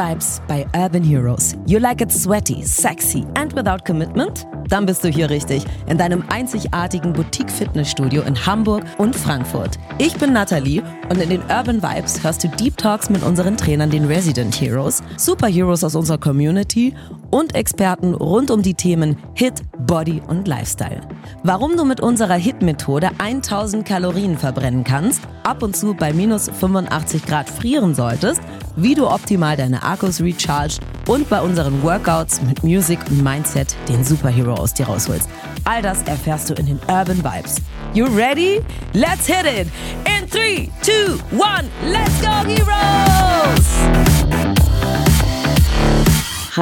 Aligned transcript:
Vibes 0.00 0.40
bei 0.48 0.66
Urban 0.74 1.02
Heroes. 1.02 1.54
You 1.66 1.78
like 1.78 2.00
it 2.00 2.10
sweaty, 2.10 2.62
sexy 2.64 3.26
and 3.34 3.54
without 3.54 3.84
commitment? 3.84 4.46
Dann 4.70 4.86
bist 4.86 5.04
du 5.04 5.08
hier 5.08 5.28
richtig, 5.28 5.62
in 5.88 5.98
deinem 5.98 6.24
einzigartigen 6.30 7.12
Boutique-Fitnessstudio 7.12 8.22
in 8.22 8.34
Hamburg 8.46 8.84
und 8.96 9.14
Frankfurt. 9.14 9.78
Ich 9.98 10.16
bin 10.16 10.32
Nathalie 10.32 10.82
und 11.10 11.20
in 11.20 11.28
den 11.28 11.42
Urban 11.50 11.82
Vibes 11.82 12.24
hörst 12.24 12.42
du 12.42 12.48
Deep 12.48 12.78
Talks 12.78 13.10
mit 13.10 13.22
unseren 13.22 13.58
Trainern, 13.58 13.90
den 13.90 14.06
Resident 14.06 14.58
Heroes, 14.58 15.02
Superheroes 15.18 15.84
aus 15.84 15.94
unserer 15.94 16.16
Community 16.16 16.94
und 17.30 17.54
Experten 17.54 18.14
rund 18.14 18.50
um 18.50 18.62
die 18.62 18.74
Themen 18.74 19.16
Hit, 19.34 19.62
Body 19.78 20.20
und 20.26 20.46
Lifestyle. 20.46 21.00
Warum 21.42 21.76
du 21.76 21.84
mit 21.84 22.00
unserer 22.00 22.34
Hit-Methode 22.34 23.10
1000 23.18 23.86
Kalorien 23.86 24.36
verbrennen 24.36 24.84
kannst, 24.84 25.22
ab 25.42 25.62
und 25.62 25.76
zu 25.76 25.94
bei 25.94 26.12
minus 26.12 26.48
85 26.48 27.24
Grad 27.24 27.48
frieren 27.48 27.94
solltest, 27.94 28.40
wie 28.76 28.94
du 28.94 29.08
optimal 29.08 29.56
deine 29.56 29.82
Akkus 29.82 30.20
recharged 30.20 30.80
und 31.06 31.28
bei 31.28 31.40
unseren 31.40 31.82
Workouts 31.82 32.42
mit 32.42 32.62
Music 32.62 32.98
und 33.10 33.22
Mindset 33.22 33.74
den 33.88 34.04
Superhero 34.04 34.54
aus 34.54 34.74
dir 34.74 34.86
rausholst. 34.86 35.28
All 35.64 35.82
das 35.82 36.02
erfährst 36.02 36.50
du 36.50 36.54
in 36.54 36.66
den 36.66 36.80
Urban 36.88 37.18
Vibes. 37.18 37.56
You 37.94 38.06
ready? 38.06 38.60
Let's 38.92 39.26
hit 39.26 39.44
it! 39.44 39.68
In 40.06 40.28
3, 40.28 40.68
2, 40.82 41.18
1, 41.32 41.68
let's 41.90 42.20
go 42.20 42.30
Heroes! 42.46 44.49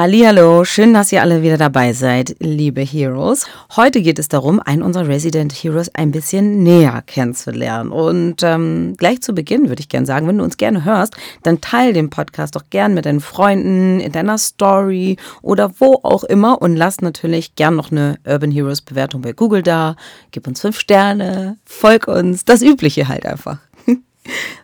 Hallo, 0.01 0.63
schön, 0.63 0.93
dass 0.93 1.11
ihr 1.11 1.21
alle 1.21 1.43
wieder 1.43 1.57
dabei 1.57 1.91
seid, 1.91 2.37
liebe 2.39 2.79
Heroes. 2.79 3.45
Heute 3.75 4.01
geht 4.01 4.17
es 4.17 4.29
darum, 4.29 4.61
einen 4.61 4.81
unserer 4.81 5.09
Resident 5.09 5.51
Heroes 5.51 5.93
ein 5.93 6.11
bisschen 6.11 6.63
näher 6.63 7.03
kennenzulernen. 7.05 7.91
Und 7.91 8.41
ähm, 8.41 8.93
gleich 8.95 9.21
zu 9.21 9.33
Beginn 9.33 9.67
würde 9.67 9.81
ich 9.81 9.89
gerne 9.89 10.05
sagen, 10.07 10.25
wenn 10.25 10.37
du 10.37 10.45
uns 10.45 10.55
gerne 10.55 10.85
hörst, 10.85 11.17
dann 11.43 11.59
teile 11.59 11.91
den 11.91 12.09
Podcast 12.09 12.55
doch 12.55 12.63
gern 12.69 12.93
mit 12.93 13.05
deinen 13.05 13.19
Freunden, 13.19 13.99
in 13.99 14.13
deiner 14.13 14.37
Story 14.37 15.17
oder 15.41 15.69
wo 15.79 15.99
auch 16.03 16.23
immer 16.23 16.61
und 16.61 16.77
lass 16.77 17.01
natürlich 17.01 17.55
gern 17.55 17.75
noch 17.75 17.91
eine 17.91 18.19
Urban 18.25 18.51
Heroes 18.51 18.79
Bewertung 18.79 19.21
bei 19.21 19.33
Google 19.33 19.63
da. 19.63 19.97
Gib 20.31 20.47
uns 20.47 20.61
fünf 20.61 20.79
Sterne, 20.79 21.57
folg 21.65 22.07
uns, 22.07 22.45
das 22.45 22.61
Übliche 22.61 23.09
halt 23.09 23.25
einfach. 23.25 23.57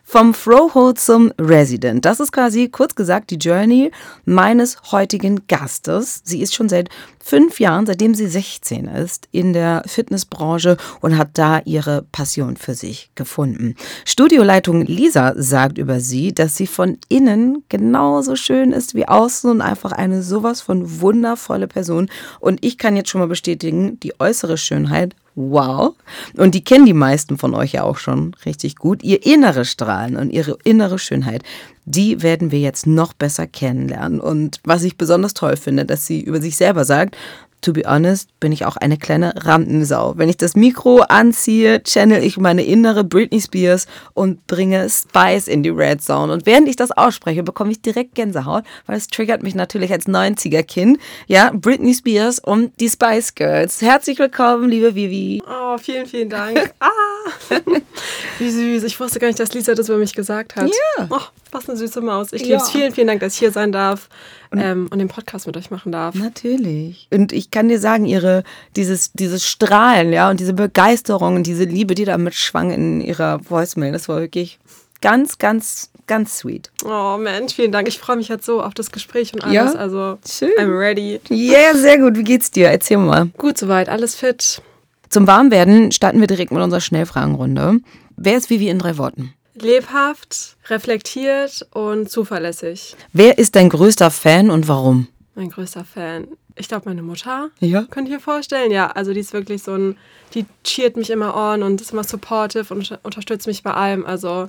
Vom 0.04 0.34
Froho 0.34 0.92
zum 0.92 1.32
Resident. 1.38 2.04
Das 2.04 2.20
ist 2.20 2.32
quasi 2.32 2.68
kurz 2.68 2.94
gesagt 2.94 3.30
die 3.30 3.36
Journey 3.36 3.90
meines 4.24 4.92
heutigen 4.92 5.46
Gastes. 5.48 6.22
Sie 6.24 6.40
ist 6.40 6.54
schon 6.54 6.68
seit 6.68 6.88
fünf 7.22 7.58
Jahren, 7.58 7.86
seitdem 7.86 8.14
sie 8.14 8.28
16 8.28 8.86
ist, 8.86 9.28
in 9.32 9.52
der 9.52 9.82
Fitnessbranche 9.86 10.76
und 11.00 11.18
hat 11.18 11.30
da 11.34 11.60
ihre 11.64 12.06
Passion 12.12 12.56
für 12.56 12.74
sich 12.74 13.10
gefunden. 13.16 13.74
Studioleitung 14.04 14.82
Lisa 14.86 15.34
sagt 15.36 15.76
über 15.76 15.98
sie, 15.98 16.32
dass 16.32 16.56
sie 16.56 16.68
von 16.68 16.98
innen 17.08 17.64
genauso 17.68 18.36
schön 18.36 18.72
ist 18.72 18.94
wie 18.94 19.08
außen 19.08 19.50
und 19.50 19.60
einfach 19.60 19.90
eine 19.90 20.22
sowas 20.22 20.60
von 20.60 21.00
wundervolle 21.00 21.66
Person. 21.66 22.08
Und 22.38 22.64
ich 22.64 22.78
kann 22.78 22.94
jetzt 22.94 23.10
schon 23.10 23.20
mal 23.20 23.26
bestätigen, 23.26 23.98
die 24.00 24.18
äußere 24.20 24.56
Schönheit 24.56 25.16
Wow. 25.38 25.94
Und 26.38 26.54
die 26.54 26.64
kennen 26.64 26.86
die 26.86 26.94
meisten 26.94 27.36
von 27.36 27.54
euch 27.54 27.72
ja 27.72 27.82
auch 27.82 27.98
schon 27.98 28.34
richtig 28.46 28.76
gut. 28.76 29.02
Ihr 29.04 29.24
innere 29.24 29.66
Strahlen 29.66 30.16
und 30.16 30.30
ihre 30.30 30.56
innere 30.64 30.98
Schönheit, 30.98 31.42
die 31.84 32.22
werden 32.22 32.50
wir 32.50 32.58
jetzt 32.58 32.86
noch 32.86 33.12
besser 33.12 33.46
kennenlernen. 33.46 34.18
Und 34.18 34.60
was 34.64 34.82
ich 34.82 34.96
besonders 34.96 35.34
toll 35.34 35.56
finde, 35.56 35.84
dass 35.84 36.06
sie 36.06 36.22
über 36.22 36.40
sich 36.40 36.56
selber 36.56 36.86
sagt, 36.86 37.18
to 37.66 37.72
be 37.72 37.82
honest, 37.84 38.38
bin 38.38 38.52
ich 38.52 38.64
auch 38.64 38.76
eine 38.76 38.96
kleine 38.96 39.34
Rampensau. 39.44 40.14
Wenn 40.16 40.28
ich 40.28 40.36
das 40.36 40.54
Mikro 40.54 41.00
anziehe, 41.00 41.82
channel 41.82 42.22
ich 42.22 42.38
meine 42.38 42.64
innere 42.64 43.02
Britney 43.02 43.40
Spears 43.40 43.86
und 44.14 44.46
bringe 44.46 44.88
Spice 44.88 45.48
in 45.48 45.64
die 45.64 45.70
Red 45.70 46.00
Zone. 46.00 46.32
Und 46.32 46.46
während 46.46 46.68
ich 46.68 46.76
das 46.76 46.92
ausspreche, 46.92 47.42
bekomme 47.42 47.72
ich 47.72 47.82
direkt 47.82 48.14
Gänsehaut, 48.14 48.62
weil 48.86 48.96
es 48.96 49.08
triggert 49.08 49.42
mich 49.42 49.56
natürlich 49.56 49.90
als 49.90 50.06
90er-Kind. 50.06 50.98
Ja, 51.26 51.50
Britney 51.52 51.92
Spears 51.92 52.38
und 52.38 52.78
die 52.78 52.88
Spice 52.88 53.34
Girls. 53.34 53.82
Herzlich 53.82 54.20
willkommen, 54.20 54.70
liebe 54.70 54.94
Vivi. 54.94 55.42
Oh, 55.44 55.76
vielen, 55.76 56.06
vielen 56.06 56.30
Dank. 56.30 56.72
ah, 56.80 57.15
wie 58.38 58.50
süß. 58.50 58.84
Ich 58.84 58.98
wusste 58.98 59.18
gar 59.18 59.28
nicht, 59.28 59.38
dass 59.38 59.52
Lisa 59.54 59.74
das 59.74 59.88
über 59.88 59.98
mich 59.98 60.14
gesagt 60.14 60.56
hat. 60.56 60.68
Ja. 60.68 61.06
Oh, 61.10 61.20
was 61.50 61.68
eine 61.68 61.78
süße 61.78 62.00
Maus. 62.00 62.32
Ich 62.32 62.42
liebe 62.42 62.56
es. 62.56 62.70
Vielen, 62.70 62.92
vielen 62.92 63.06
Dank, 63.06 63.20
dass 63.20 63.34
ich 63.34 63.38
hier 63.38 63.52
sein 63.52 63.72
darf 63.72 64.08
und, 64.50 64.60
ähm, 64.60 64.88
und 64.90 64.98
den 64.98 65.08
Podcast 65.08 65.46
mit 65.46 65.56
euch 65.56 65.70
machen 65.70 65.92
darf. 65.92 66.14
Natürlich. 66.14 67.08
Und 67.10 67.32
ich 67.32 67.50
kann 67.50 67.68
dir 67.68 67.78
sagen, 67.78 68.04
ihre, 68.06 68.44
dieses, 68.76 69.12
dieses 69.12 69.46
Strahlen, 69.46 70.12
ja, 70.12 70.30
und 70.30 70.40
diese 70.40 70.52
Begeisterung 70.52 71.36
und 71.36 71.46
diese 71.46 71.64
Liebe, 71.64 71.94
die 71.94 72.04
da 72.04 72.18
mitschwang 72.18 72.70
in 72.70 73.00
ihrer 73.00 73.40
Voicemail, 73.48 73.92
das 73.92 74.08
war 74.08 74.20
wirklich 74.20 74.58
ganz, 75.00 75.38
ganz, 75.38 75.90
ganz 76.06 76.38
sweet. 76.38 76.70
Oh 76.84 77.16
Mensch, 77.18 77.54
vielen 77.54 77.72
Dank. 77.72 77.88
Ich 77.88 77.98
freue 77.98 78.16
mich 78.16 78.28
jetzt 78.28 78.46
so 78.46 78.62
auf 78.62 78.74
das 78.74 78.90
Gespräch 78.90 79.34
und 79.34 79.44
alles. 79.44 79.54
Ja? 79.54 79.72
Also, 79.72 80.18
Schön. 80.28 80.50
I'm 80.58 80.78
ready. 80.78 81.20
Ja, 81.28 81.58
yeah, 81.58 81.74
sehr 81.74 81.98
gut. 81.98 82.16
Wie 82.16 82.24
geht's 82.24 82.50
dir? 82.50 82.68
Erzähl 82.68 82.98
mal. 82.98 83.26
Gut 83.36 83.58
soweit, 83.58 83.88
alles 83.88 84.14
fit. 84.14 84.62
Zum 85.08 85.26
Warmwerden 85.26 85.92
starten 85.92 86.20
wir 86.20 86.26
direkt 86.26 86.52
mit 86.52 86.62
unserer 86.62 86.80
Schnellfragenrunde. 86.80 87.80
Wer 88.16 88.36
ist 88.36 88.50
Vivi 88.50 88.68
in 88.68 88.78
drei 88.78 88.98
Worten? 88.98 89.32
Lebhaft, 89.54 90.56
reflektiert 90.68 91.66
und 91.72 92.10
zuverlässig. 92.10 92.94
Wer 93.12 93.38
ist 93.38 93.56
dein 93.56 93.70
größter 93.70 94.10
Fan 94.10 94.50
und 94.50 94.68
warum? 94.68 95.08
Mein 95.34 95.50
größter 95.50 95.84
Fan. 95.84 96.28
Ich 96.56 96.68
glaube, 96.68 96.88
meine 96.88 97.02
Mutter. 97.02 97.50
Ja. 97.60 97.84
Könnt 97.90 98.08
ihr 98.08 98.20
vorstellen? 98.20 98.70
Ja, 98.70 98.88
also 98.88 99.12
die 99.12 99.20
ist 99.20 99.32
wirklich 99.32 99.62
so 99.62 99.74
ein, 99.74 99.96
die 100.34 100.46
cheert 100.64 100.96
mich 100.96 101.10
immer 101.10 101.34
on 101.34 101.62
und 101.62 101.80
ist 101.80 101.92
immer 101.92 102.04
supportive 102.04 102.72
und 102.72 102.98
unterstützt 103.02 103.46
mich 103.46 103.62
bei 103.62 103.72
allem. 103.72 104.04
Also, 104.06 104.48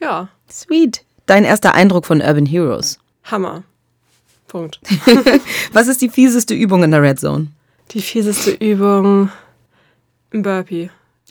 ja. 0.00 0.28
Sweet. 0.50 1.04
Dein 1.26 1.44
erster 1.44 1.74
Eindruck 1.74 2.06
von 2.06 2.20
Urban 2.20 2.46
Heroes? 2.46 2.98
Hammer. 3.24 3.64
Punkt. 4.46 4.80
Was 5.72 5.88
ist 5.88 6.00
die 6.00 6.08
fieseste 6.08 6.54
Übung 6.54 6.82
in 6.84 6.90
der 6.92 7.02
Red 7.02 7.20
Zone? 7.20 7.48
Die 7.90 8.00
fieseste 8.00 8.52
Übung. 8.52 9.30
Ein 10.32 10.42
Burpee. 10.42 10.90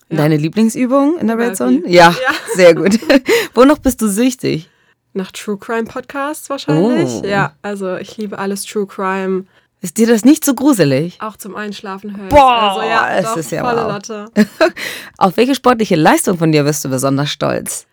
Ja. 0.09 0.17
Deine 0.17 0.37
Lieblingsübung 0.37 1.17
in 1.19 1.27
der 1.27 1.37
Red 1.37 1.57
Burpee. 1.57 1.81
Zone? 1.81 1.81
Ja, 1.87 2.11
Ja. 2.11 2.33
sehr 2.55 2.73
gut. 2.75 2.99
Wonach 3.53 3.79
bist 3.79 4.01
du 4.01 4.07
süchtig? 4.07 4.69
Nach 5.13 5.31
True 5.31 5.57
Crime 5.57 5.85
Podcasts 5.85 6.49
wahrscheinlich. 6.49 7.09
Oh. 7.09 7.25
Ja, 7.25 7.53
also 7.61 7.95
ich 7.97 8.17
liebe 8.17 8.37
alles 8.37 8.63
True 8.63 8.85
Crime. 8.85 9.45
Ist 9.81 9.97
dir 9.97 10.07
das 10.07 10.25
nicht 10.25 10.43
so 10.43 10.53
gruselig? 10.55 11.17
Auch 11.21 11.37
zum 11.37 11.55
Einschlafen 11.55 12.17
hören. 12.17 12.29
Boah, 12.29 12.73
also, 12.73 12.81
ja, 12.81 13.09
es 13.17 13.25
doch, 13.25 13.37
ist 13.37 13.51
ja 13.51 13.63
volle 13.63 13.85
wow. 13.85 14.45
Auf 15.17 15.37
welche 15.37 15.55
sportliche 15.55 15.95
Leistung 15.95 16.37
von 16.37 16.51
dir 16.51 16.63
bist 16.63 16.83
du 16.83 16.89
besonders 16.89 17.29
stolz? 17.29 17.85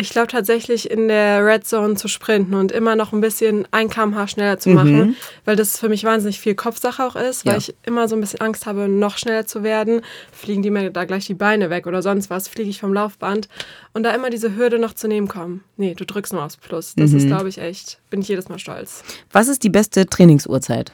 Ich 0.00 0.10
glaube 0.10 0.28
tatsächlich 0.28 0.90
in 0.90 1.08
der 1.08 1.44
Red 1.44 1.66
Zone 1.66 1.94
zu 1.94 2.08
sprinten 2.08 2.54
und 2.54 2.72
immer 2.72 2.96
noch 2.96 3.12
ein 3.12 3.20
bisschen 3.20 3.68
ein 3.70 3.90
kmh 3.90 4.26
schneller 4.28 4.58
zu 4.58 4.70
machen, 4.70 5.14
weil 5.44 5.56
das 5.56 5.78
für 5.78 5.90
mich 5.90 6.04
wahnsinnig 6.04 6.40
viel 6.40 6.54
Kopfsache 6.54 7.04
auch 7.04 7.16
ist, 7.16 7.44
weil 7.44 7.52
Ja. 7.52 7.58
ich 7.58 7.74
immer 7.84 8.08
so 8.08 8.16
ein 8.16 8.20
bisschen 8.22 8.40
Angst 8.40 8.64
habe, 8.64 8.88
noch 8.88 9.18
schneller 9.18 9.44
zu 9.46 9.62
werden. 9.62 10.00
Fliegen 10.32 10.62
die 10.62 10.70
mir 10.70 10.90
da 10.90 11.04
gleich 11.04 11.26
die 11.26 11.34
Beine 11.34 11.68
weg 11.68 11.86
oder 11.86 12.00
sonst 12.00 12.30
was, 12.30 12.48
fliege 12.48 12.70
ich 12.70 12.80
vom 12.80 12.94
Laufband 12.94 13.48
und 13.92 14.02
da 14.02 14.14
immer 14.14 14.30
diese 14.30 14.56
Hürde 14.56 14.78
noch 14.78 14.94
zu 14.94 15.06
nehmen 15.06 15.28
kommen. 15.28 15.62
Nee, 15.76 15.94
du 15.94 16.06
drückst 16.06 16.32
nur 16.32 16.42
aufs 16.44 16.56
Plus. 16.56 16.94
Das 16.96 17.12
ist, 17.12 17.26
glaube 17.26 17.50
ich, 17.50 17.58
echt, 17.58 17.98
bin 18.08 18.22
ich 18.22 18.28
jedes 18.28 18.48
Mal 18.48 18.58
stolz. 18.58 19.02
Was 19.32 19.48
ist 19.48 19.62
die 19.64 19.70
beste 19.70 20.06
Trainingsuhrzeit? 20.06 20.92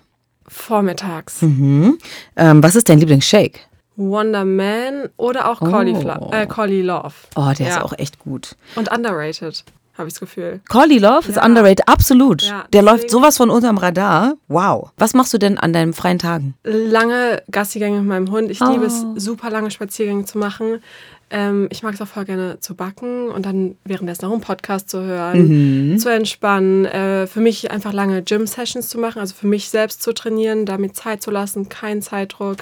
Vormittags. 0.48 1.42
Mhm. 1.42 1.98
Ähm, 2.36 2.62
was 2.62 2.74
ist 2.74 2.88
dein 2.88 2.98
Lieblingsshake? 2.98 3.60
Wonder 3.96 4.44
Man 4.44 5.08
oder 5.16 5.50
auch 5.50 5.60
Caulifla- 5.60 6.32
äh, 6.32 6.80
Love. 6.82 7.14
Oh, 7.34 7.52
der 7.58 7.66
Ja. 7.66 7.76
ist 7.76 7.82
auch 7.82 7.92
echt 7.98 8.18
gut. 8.18 8.56
Und 8.74 8.90
underrated, 8.90 9.64
habe 9.96 10.08
ich 10.08 10.14
das 10.14 10.20
Gefühl. 10.20 10.60
Corley 10.68 10.98
Love 10.98 11.28
ist 11.28 11.36
Ja. 11.36 11.44
underrated, 11.46 11.88
absolut. 11.88 12.42
Ja, 12.42 12.64
der 12.72 12.82
läuft 12.82 13.10
sowas 13.10 13.38
von 13.38 13.48
unterm 13.50 13.78
Radar. 13.78 14.34
Wow. 14.48 14.90
Was 14.98 15.14
machst 15.14 15.32
du 15.32 15.38
denn 15.38 15.56
an 15.58 15.72
deinen 15.72 15.92
freien 15.94 16.18
Tagen? 16.18 16.54
lange 16.64 17.42
Gassigänge 17.50 17.98
mit 18.00 18.06
meinem 18.08 18.30
Hund. 18.30 18.50
Ich 18.50 18.60
liebe 18.60 18.84
es, 18.84 19.04
Oh. 19.04 19.14
super 19.16 19.48
lange 19.50 19.70
Spaziergänge 19.70 20.24
zu 20.26 20.36
machen. 20.38 20.82
Ähm, 21.28 21.66
ich 21.72 21.82
mag 21.82 21.92
es 21.94 22.00
auch 22.00 22.06
voll 22.06 22.24
gerne 22.24 22.60
zu 22.60 22.76
backen 22.76 23.30
und 23.30 23.46
dann 23.46 23.76
währenddessen 23.84 24.26
noch 24.26 24.32
einen 24.32 24.42
Podcast 24.42 24.88
zu 24.88 25.00
hören, 25.02 25.92
Mhm. 25.94 25.98
zu 25.98 26.08
entspannen. 26.12 26.84
Äh, 26.84 27.26
für 27.26 27.40
mich 27.40 27.70
einfach 27.72 27.92
lange 27.92 28.22
Gym-Sessions 28.22 28.88
zu 28.88 28.98
machen, 28.98 29.18
also 29.18 29.34
für 29.34 29.48
mich 29.48 29.68
selbst 29.70 30.02
zu 30.02 30.12
trainieren, 30.12 30.66
damit 30.66 30.94
Zeit 30.94 31.22
zu 31.22 31.32
lassen, 31.32 31.68
keinen 31.68 32.00
Zeitdruck. 32.00 32.58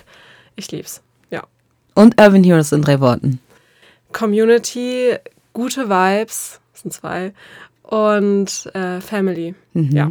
Ich 0.56 0.70
lieb's. 0.72 1.02
Und 1.94 2.20
Urban 2.20 2.44
Heroes 2.44 2.72
in 2.72 2.82
drei 2.82 3.00
Worten. 3.00 3.40
Community, 4.12 5.14
gute 5.52 5.88
Vibes, 5.88 6.60
das 6.72 6.82
sind 6.82 6.92
zwei, 6.92 7.32
und 7.82 8.70
äh, 8.74 9.00
Family. 9.00 9.54
Mhm. 9.72 9.90
Ja. 9.92 10.10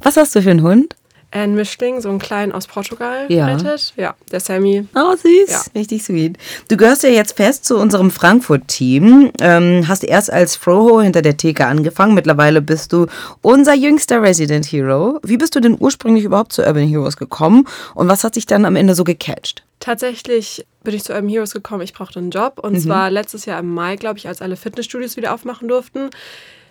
Was 0.00 0.16
hast 0.16 0.34
du 0.34 0.42
für 0.42 0.50
einen 0.50 0.62
Hund? 0.62 0.96
Ein 1.34 1.54
Mischling, 1.54 2.02
so 2.02 2.10
ein 2.10 2.18
kleinen 2.18 2.52
aus 2.52 2.66
Portugal 2.66 3.24
Ja. 3.30 3.46
gerettet. 3.46 3.94
Ja, 3.96 4.14
der 4.30 4.40
Sammy. 4.40 4.86
Oh, 4.94 5.16
süß. 5.16 5.50
Ja. 5.50 5.62
Richtig 5.74 6.02
sweet. 6.04 6.36
Du 6.68 6.76
gehörst 6.76 7.04
ja 7.04 7.08
jetzt 7.08 7.36
fest 7.38 7.64
zu 7.64 7.78
unserem 7.78 8.10
Frankfurt-Team. 8.10 9.32
Ähm, 9.40 9.88
hast 9.88 10.04
erst 10.04 10.30
als 10.30 10.56
Froho 10.56 11.00
hinter 11.00 11.22
der 11.22 11.38
Theke 11.38 11.66
angefangen. 11.66 12.12
Mittlerweile 12.14 12.60
bist 12.60 12.92
du 12.92 13.06
unser 13.40 13.72
jüngster 13.74 14.20
Resident 14.20 14.66
Hero. 14.66 15.20
Wie 15.22 15.38
bist 15.38 15.54
du 15.56 15.60
denn 15.60 15.76
ursprünglich 15.80 16.24
überhaupt 16.24 16.52
zu 16.52 16.62
Urban 16.66 16.86
Heroes 16.86 17.16
gekommen? 17.16 17.66
Und 17.94 18.08
was 18.08 18.24
hat 18.24 18.36
dich 18.36 18.44
dann 18.44 18.66
am 18.66 18.76
Ende 18.76 18.94
so 18.94 19.02
gecatcht? 19.04 19.62
Tatsächlich 19.82 20.64
bin 20.84 20.94
ich 20.94 21.02
zu 21.02 21.12
Urban 21.12 21.28
Heroes 21.28 21.52
gekommen. 21.52 21.82
Ich 21.82 21.92
brauchte 21.92 22.20
einen 22.20 22.30
Job. 22.30 22.60
Und 22.62 22.80
zwar 22.80 23.10
letztes 23.10 23.46
Jahr 23.46 23.58
im 23.58 23.74
Mai, 23.74 23.96
glaube 23.96 24.16
ich, 24.16 24.28
als 24.28 24.40
alle 24.40 24.54
Fitnessstudios 24.54 25.16
wieder 25.16 25.34
aufmachen 25.34 25.66
durften. 25.66 26.10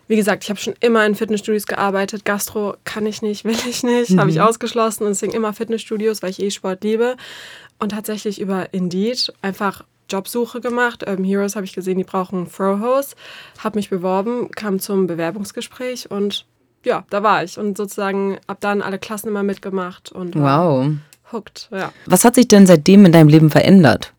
wie 0.07 0.15
gesagt, 0.15 0.45
ich 0.45 0.49
habe 0.49 0.61
schon 0.61 0.75
immer 0.79 1.05
in 1.05 1.15
Fitnessstudios 1.15 1.67
gearbeitet. 1.67 2.23
Gastro 2.23 2.77
kann 2.85 3.05
ich 3.05 3.21
nicht, 3.21 3.43
will 3.43 3.57
ich 3.69 3.83
nicht, 3.83 4.11
mhm. 4.11 4.19
habe 4.21 4.29
ich 4.29 4.39
ausgeschlossen. 4.39 5.03
Und 5.03 5.09
deswegen 5.09 5.33
immer 5.33 5.51
Fitnessstudios, 5.51 6.23
weil 6.23 6.29
ich 6.29 6.41
eh 6.41 6.51
Sport 6.51 6.85
liebe. 6.85 7.17
Und 7.79 7.89
tatsächlich 7.89 8.39
über 8.39 8.73
Indeed 8.73 9.33
einfach 9.41 9.83
Jobsuche 10.09 10.61
gemacht. 10.61 11.05
Urban 11.05 11.25
Heroes 11.25 11.57
habe 11.57 11.65
ich 11.65 11.73
gesehen, 11.73 11.97
die 11.97 12.05
brauchen 12.05 12.47
Fro-Hose. 12.47 13.15
Habe 13.61 13.77
mich 13.77 13.89
beworben, 13.89 14.51
kam 14.51 14.79
zum 14.79 15.07
Bewerbungsgespräch 15.07 16.09
und 16.09 16.45
ja, 16.85 17.03
da 17.09 17.23
war 17.23 17.43
ich. 17.43 17.59
Und 17.59 17.75
sozusagen 17.75 18.39
ab 18.47 18.59
dann 18.61 18.81
alle 18.81 18.99
Klassen 18.99 19.27
immer 19.27 19.43
mitgemacht. 19.43 20.13
Und 20.13 20.35
wow. 20.35 20.87
Hooked, 21.31 21.69
ja. 21.71 21.91
Was 22.05 22.25
hat 22.25 22.35
sich 22.35 22.47
denn 22.47 22.67
seitdem 22.67 23.05
in 23.05 23.11
deinem 23.11 23.27
Leben 23.27 23.49
verändert? 23.49 24.13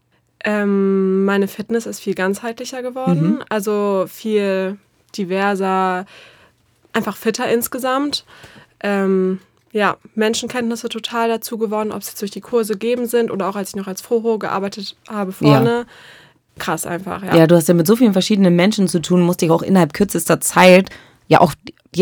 Ähm, 0.44 1.24
meine 1.24 1.48
Fitness 1.48 1.86
ist 1.86 2.00
viel 2.00 2.14
ganzheitlicher 2.14 2.82
geworden. 2.82 3.34
Mhm. 3.34 3.44
Also 3.48 4.06
viel 4.08 4.78
diverser, 5.16 6.06
einfach 6.92 7.16
fitter 7.16 7.48
insgesamt. 7.48 8.24
Ähm, 8.80 9.38
ja, 9.72 9.96
Menschenkenntnisse 10.14 10.88
total 10.88 11.28
dazu 11.28 11.56
gewonnen, 11.56 11.92
ob 11.92 12.02
es 12.02 12.08
jetzt 12.08 12.20
durch 12.20 12.30
die 12.30 12.40
Kurse 12.40 12.74
gegeben 12.74 13.06
sind 13.06 13.30
oder 13.30 13.48
auch 13.48 13.56
als 13.56 13.70
ich 13.70 13.76
noch 13.76 13.86
als 13.86 14.02
Froho 14.02 14.38
gearbeitet 14.38 14.96
habe 15.08 15.32
vorne. 15.32 15.70
Ja. 15.70 15.84
Krass 16.58 16.84
einfach, 16.84 17.22
ja. 17.22 17.34
Ja, 17.34 17.46
du 17.46 17.56
hast 17.56 17.68
ja 17.68 17.74
mit 17.74 17.86
so 17.86 17.96
vielen 17.96 18.12
verschiedenen 18.12 18.54
Menschen 18.54 18.86
zu 18.86 19.00
tun, 19.00 19.22
musst 19.22 19.40
dich 19.40 19.50
auch 19.50 19.62
innerhalb 19.62 19.94
kürzester 19.94 20.40
Zeit 20.40 20.90
ja 21.28 21.40
auch 21.40 21.54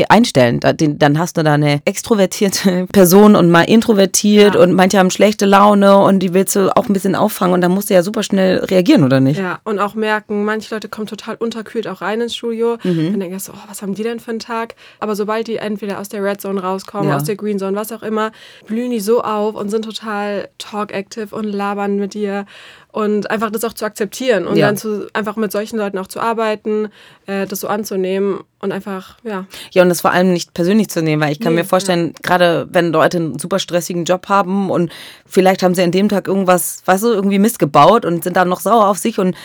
einstellen. 0.09 0.61
Dann 0.61 1.19
hast 1.19 1.37
du 1.37 1.43
da 1.43 1.55
eine 1.55 1.81
extrovertierte 1.85 2.87
Person 2.93 3.35
und 3.37 3.51
mal 3.51 3.63
introvertiert 3.63 4.55
ja. 4.55 4.61
und 4.61 4.73
manche 4.73 4.99
haben 4.99 5.11
schlechte 5.11 5.47
Laune 5.47 5.99
und 5.99 6.21
die 6.21 6.33
willst 6.33 6.57
du 6.57 6.75
auch 6.77 6.89
ein 6.89 6.93
bisschen 6.93 7.15
auffangen 7.15 7.55
und 7.55 7.61
dann 7.61 7.73
musst 7.73 7.91
du 7.91 7.95
ja 7.95 8.03
super 8.03 8.23
schnell 8.23 8.59
reagieren, 8.59 9.05
oder 9.05 9.21
nicht? 9.21 9.39
Ja, 9.39 9.61
und 9.65 9.79
auch 9.79 9.95
merken, 9.95 10.45
manche 10.45 10.75
Leute 10.75 10.89
kommen 10.89 11.07
total 11.07 11.37
unterkühlt 11.37 11.89
auch 11.89 12.01
rein 12.01 12.21
ins 12.21 12.37
Studio 12.37 12.79
mhm. 12.83 13.15
und 13.15 13.21
denken 13.21 13.39
so, 13.39 13.53
oh, 13.53 13.69
was 13.69 13.83
haben 13.83 13.95
die 13.95 14.03
denn 14.03 14.21
für 14.21 14.31
einen 14.31 14.41
Tag? 14.41 14.75
Aber 15.01 15.17
sobald 15.17 15.49
die 15.49 15.57
entweder 15.57 15.99
aus 15.99 16.09
der 16.09 16.23
Red 16.23 16.41
Zone 16.41 16.63
rauskommen, 16.63 17.11
ja. 17.11 17.17
aus 17.17 17.25
der 17.25 17.37
Green 17.37 17.59
Zone, 17.59 17.77
was 17.77 17.93
auch 17.93 18.03
immer, 18.03 18.33
blühen 18.67 18.91
die 18.91 19.01
so 19.01 19.23
auf 19.23 19.55
und 19.55 19.71
sind 19.71 19.85
total 19.85 20.49
talk-active 20.59 21.35
und 21.35 21.45
labern 21.45 21.97
mit 21.97 22.15
dir 22.15 22.47
und 22.93 23.31
einfach 23.31 23.51
das 23.51 23.65
auch 23.65 23.73
zu 23.73 23.85
akzeptieren 23.85 24.47
und 24.47 24.57
ja. 24.57 24.67
dann 24.67 24.77
zu, 24.77 25.09
einfach 25.13 25.37
mit 25.37 25.53
solchen 25.53 25.79
Leuten 25.79 25.99
auch 25.99 26.07
zu 26.07 26.21
arbeiten, 26.21 26.89
äh, 27.27 27.47
das 27.47 27.61
so 27.61 27.69
anzunehmen 27.69 28.41
und 28.59 28.73
einfach, 28.73 29.17
ja. 29.23 29.47
Ja, 29.73 29.83
und 29.83 29.89
das 29.89 30.01
vor 30.01 30.11
allem 30.11 30.33
nicht 30.33 30.55
persönlich 30.55 30.89
zu 30.89 31.03
nehmen, 31.03 31.23
weil 31.23 31.33
ich 31.33 31.41
kann 31.41 31.55
nee, 31.55 31.61
mir 31.61 31.67
vorstellen, 31.67 32.09
ja. 32.09 32.13
gerade 32.23 32.69
wenn 32.73 32.93
Leute 32.93 33.19
einen 33.19 33.39
super 33.39 33.59
stressigen 33.59 34.05
Job 34.05 34.29
haben 34.29 34.71
und 34.71 34.93
vielleicht 35.27 35.63
haben 35.63 35.75
sie 35.75 35.83
an 35.83 35.93
dem 35.93 36.09
Tag 36.09 36.27
irgendwas, 36.27 36.83
weißt 36.85 37.05
du, 37.05 37.09
irgendwie 37.09 37.39
missgebaut 37.39 38.05
und 38.05 38.25
sind 38.25 38.37
dann 38.37 38.49
noch 38.49 38.61
sauer 38.61 38.89
auf 38.89 38.99
sich 38.99 39.19
und 39.19 39.37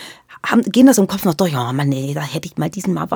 haben, 0.44 0.62
gehen 0.62 0.86
das 0.86 0.98
im 0.98 1.06
Kopf 1.06 1.24
noch 1.24 1.34
durch, 1.34 1.52
ja, 1.52 1.72
Mann, 1.72 1.88
nee, 1.88 2.12
da 2.14 2.20
hätte 2.20 2.46
ich 2.46 2.56
mal 2.56 2.70
diesen 2.70 2.94
mal 2.94 3.06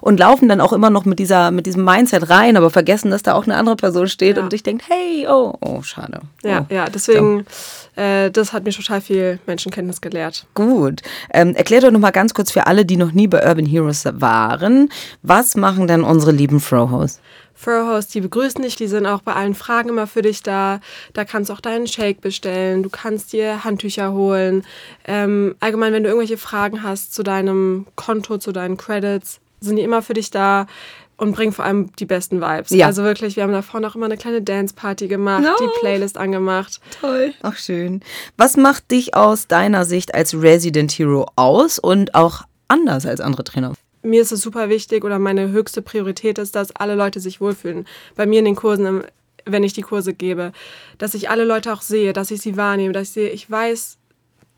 und 0.00 0.18
laufen 0.18 0.48
dann 0.48 0.60
auch 0.60 0.72
immer 0.72 0.90
noch 0.90 1.04
mit 1.04 1.18
dieser, 1.18 1.50
mit 1.50 1.66
diesem 1.66 1.84
Mindset 1.84 2.30
rein, 2.30 2.56
aber 2.56 2.70
vergessen, 2.70 3.10
dass 3.10 3.22
da 3.22 3.34
auch 3.34 3.44
eine 3.44 3.56
andere 3.56 3.76
Person 3.76 4.08
steht 4.08 4.36
ja. 4.36 4.42
und 4.42 4.52
dich 4.52 4.62
denkt, 4.62 4.84
hey, 4.88 5.26
oh, 5.28 5.54
oh, 5.60 5.82
schade. 5.82 6.20
Ja, 6.42 6.66
oh. 6.68 6.74
ja, 6.74 6.86
deswegen, 6.86 7.44
so. 7.96 8.02
äh, 8.02 8.30
das 8.30 8.52
hat 8.52 8.64
mir 8.64 8.72
total 8.72 9.00
viel 9.00 9.38
Menschenkenntnis 9.46 10.00
gelehrt. 10.00 10.46
Gut. 10.54 11.02
Ähm, 11.32 11.54
erklär 11.54 11.80
doch 11.80 11.90
nochmal 11.90 12.12
ganz 12.12 12.34
kurz 12.34 12.50
für 12.50 12.66
alle, 12.66 12.84
die 12.84 12.96
noch 12.96 13.12
nie 13.12 13.28
bei 13.28 13.46
Urban 13.46 13.66
Heroes 13.66 14.04
waren, 14.12 14.88
was 15.22 15.56
machen 15.56 15.86
denn 15.86 16.02
unsere 16.02 16.32
lieben 16.32 16.60
Frohos? 16.60 17.20
Furhouse, 17.54 18.08
die 18.08 18.20
begrüßen 18.20 18.62
dich, 18.62 18.76
die 18.76 18.86
sind 18.86 19.06
auch 19.06 19.22
bei 19.22 19.34
allen 19.34 19.54
Fragen 19.54 19.88
immer 19.88 20.06
für 20.06 20.22
dich 20.22 20.42
da. 20.42 20.80
Da 21.12 21.24
kannst 21.24 21.50
du 21.50 21.54
auch 21.54 21.60
deinen 21.60 21.86
Shake 21.86 22.20
bestellen, 22.20 22.82
du 22.82 22.90
kannst 22.90 23.32
dir 23.32 23.64
Handtücher 23.64 24.12
holen. 24.12 24.64
Ähm, 25.04 25.54
allgemein, 25.60 25.92
wenn 25.92 26.02
du 26.02 26.08
irgendwelche 26.08 26.38
Fragen 26.38 26.82
hast 26.82 27.14
zu 27.14 27.22
deinem 27.22 27.86
Konto, 27.96 28.38
zu 28.38 28.52
deinen 28.52 28.76
Credits, 28.76 29.40
sind 29.60 29.76
die 29.76 29.82
immer 29.82 30.02
für 30.02 30.14
dich 30.14 30.30
da 30.30 30.66
und 31.16 31.34
bringen 31.34 31.52
vor 31.52 31.64
allem 31.64 31.94
die 31.96 32.04
besten 32.04 32.40
Vibes. 32.40 32.70
Ja. 32.70 32.86
Also 32.86 33.04
wirklich, 33.04 33.36
wir 33.36 33.44
haben 33.44 33.52
da 33.52 33.62
vorne 33.62 33.86
auch 33.86 33.94
immer 33.94 34.06
eine 34.06 34.16
kleine 34.16 34.42
Dance-Party 34.42 35.06
gemacht, 35.06 35.44
no. 35.44 35.50
die 35.60 35.80
Playlist 35.80 36.18
angemacht. 36.18 36.80
Toll. 37.00 37.32
Ach 37.42 37.56
schön. 37.56 38.00
Was 38.36 38.56
macht 38.56 38.90
dich 38.90 39.14
aus 39.14 39.46
deiner 39.46 39.84
Sicht 39.84 40.14
als 40.14 40.34
Resident 40.34 40.90
Hero 40.92 41.26
aus 41.36 41.78
und 41.78 42.14
auch 42.16 42.42
anders 42.66 43.06
als 43.06 43.20
andere 43.20 43.44
Trainer? 43.44 43.72
Mir 44.02 44.22
ist 44.22 44.32
es 44.32 44.40
super 44.40 44.68
wichtig 44.68 45.04
oder 45.04 45.18
meine 45.18 45.50
höchste 45.50 45.82
Priorität 45.82 46.38
ist, 46.38 46.54
dass 46.54 46.74
alle 46.74 46.94
Leute 46.94 47.20
sich 47.20 47.40
wohlfühlen. 47.40 47.86
Bei 48.16 48.26
mir 48.26 48.40
in 48.40 48.44
den 48.44 48.56
Kursen, 48.56 49.04
wenn 49.44 49.64
ich 49.64 49.72
die 49.72 49.82
Kurse 49.82 50.14
gebe, 50.14 50.52
dass 50.98 51.14
ich 51.14 51.30
alle 51.30 51.44
Leute 51.44 51.72
auch 51.72 51.82
sehe, 51.82 52.12
dass 52.12 52.30
ich 52.30 52.40
sie 52.40 52.56
wahrnehme, 52.56 52.92
dass 52.92 53.08
ich 53.08 53.14
sehe, 53.14 53.30
ich 53.30 53.50
weiß, 53.50 53.98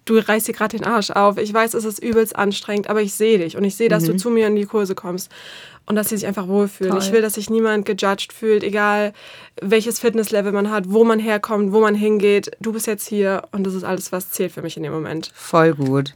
du 0.04 0.18
reißt 0.18 0.48
dir 0.48 0.52
gerade 0.52 0.76
den 0.76 0.86
Arsch 0.86 1.10
auf. 1.10 1.38
Ich 1.38 1.52
weiß, 1.52 1.74
es 1.74 1.84
ist 1.84 2.02
übelst 2.02 2.36
anstrengend, 2.36 2.88
aber 2.88 3.02
ich 3.02 3.14
sehe 3.14 3.38
dich 3.38 3.56
und 3.56 3.64
ich 3.64 3.76
sehe, 3.76 3.88
dass 3.88 4.04
mhm. 4.04 4.08
du 4.08 4.16
zu 4.16 4.30
mir 4.30 4.46
in 4.46 4.56
die 4.56 4.66
Kurse 4.66 4.94
kommst 4.94 5.30
und 5.86 5.96
dass 5.96 6.08
sie 6.08 6.16
sich 6.16 6.26
einfach 6.26 6.48
wohlfühlen. 6.48 6.92
Toll. 6.92 7.02
Ich 7.02 7.12
will, 7.12 7.22
dass 7.22 7.34
sich 7.34 7.50
niemand 7.50 7.84
gejudged 7.84 8.32
fühlt, 8.32 8.62
egal 8.62 9.12
welches 9.60 10.00
Fitnesslevel 10.00 10.50
man 10.52 10.70
hat, 10.70 10.84
wo 10.88 11.04
man 11.04 11.18
herkommt, 11.18 11.72
wo 11.72 11.80
man 11.80 11.94
hingeht. 11.94 12.50
Du 12.60 12.72
bist 12.72 12.86
jetzt 12.86 13.06
hier 13.06 13.42
und 13.52 13.64
das 13.64 13.74
ist 13.74 13.84
alles, 13.84 14.10
was 14.10 14.30
zählt 14.30 14.52
für 14.52 14.62
mich 14.62 14.76
in 14.76 14.82
dem 14.82 14.92
Moment. 14.92 15.30
Voll 15.34 15.74
gut. 15.74 16.14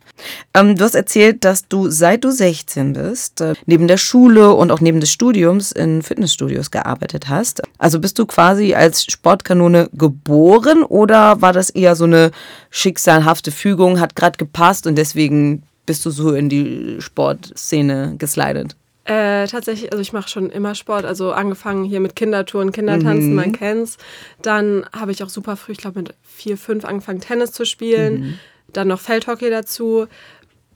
Ähm, 0.55 0.75
du 0.75 0.85
hast 0.85 0.95
erzählt, 0.95 1.45
dass 1.45 1.69
du 1.69 1.91
seit 1.91 2.25
du 2.25 2.31
16 2.31 2.95
bist, 2.95 3.41
äh, 3.41 3.55
neben 3.67 3.87
der 3.87 3.99
Schule 3.99 4.55
und 4.55 4.73
auch 4.73 4.81
neben 4.81 5.01
des 5.01 5.13
Studiums 5.13 5.71
in 5.71 6.03
Fitnessstudios 6.03 6.71
gearbeitet 6.71 7.29
hast. 7.29 7.63
Also 7.79 8.01
bist 8.01 8.19
du 8.19 8.27
quasi 8.27 8.75
als 8.75 9.05
Sportkanone 9.05 9.89
geboren 9.93 10.83
oder 10.83 11.41
war 11.41 11.53
das 11.53 11.71
eher 11.71 11.95
so 11.95 12.05
eine 12.05 12.31
schicksalhafte 12.71 13.53
Fügung, 13.53 14.01
hat 14.01 14.17
gerade 14.17 14.39
gepasst 14.39 14.87
und 14.87 14.97
deswegen 14.97 15.63
bist 15.87 16.05
du 16.05 16.11
so 16.11 16.33
in 16.33 16.49
die 16.49 16.97
Sportszene 17.01 18.17
geslidet? 18.19 18.77
Äh, 19.09 19.47
tatsächlich, 19.47 19.91
also 19.91 20.03
ich 20.03 20.13
mache 20.13 20.29
schon 20.29 20.51
immer 20.51 20.75
Sport, 20.75 21.07
also 21.07 21.33
angefangen 21.33 21.85
hier 21.85 21.99
mit 21.99 22.15
Kindertouren, 22.15 22.73
Kindertanzen, 22.73 23.31
mhm. 23.31 23.37
man 23.37 23.53
kennt's. 23.53 23.97
Dann 24.43 24.85
habe 24.95 25.13
ich 25.13 25.23
auch 25.23 25.31
super 25.31 25.57
früh, 25.57 25.73
ich 25.73 25.79
glaube 25.79 26.03
mit 26.03 26.15
vier, 26.23 26.59
fünf 26.59 26.85
angefangen 26.85 27.21
Tennis 27.21 27.53
zu 27.53 27.65
spielen, 27.65 28.21
mhm. 28.21 28.39
dann 28.71 28.89
noch 28.89 29.01
Feldhockey 29.01 29.49
dazu. 29.49 30.09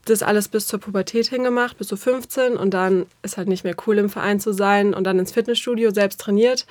Das 0.05 0.23
alles 0.23 0.47
bis 0.47 0.65
zur 0.65 0.79
Pubertät 0.79 1.27
hingemacht, 1.27 1.77
bis 1.77 1.87
zu 1.87 1.95
15 1.95 2.57
und 2.57 2.73
dann 2.73 3.05
ist 3.21 3.37
halt 3.37 3.47
nicht 3.47 3.63
mehr 3.63 3.75
cool 3.85 3.99
im 3.99 4.09
Verein 4.09 4.39
zu 4.39 4.51
sein 4.51 4.95
und 4.95 5.03
dann 5.03 5.19
ins 5.19 5.31
Fitnessstudio 5.31 5.91
selbst 5.91 6.19
trainiert. 6.19 6.65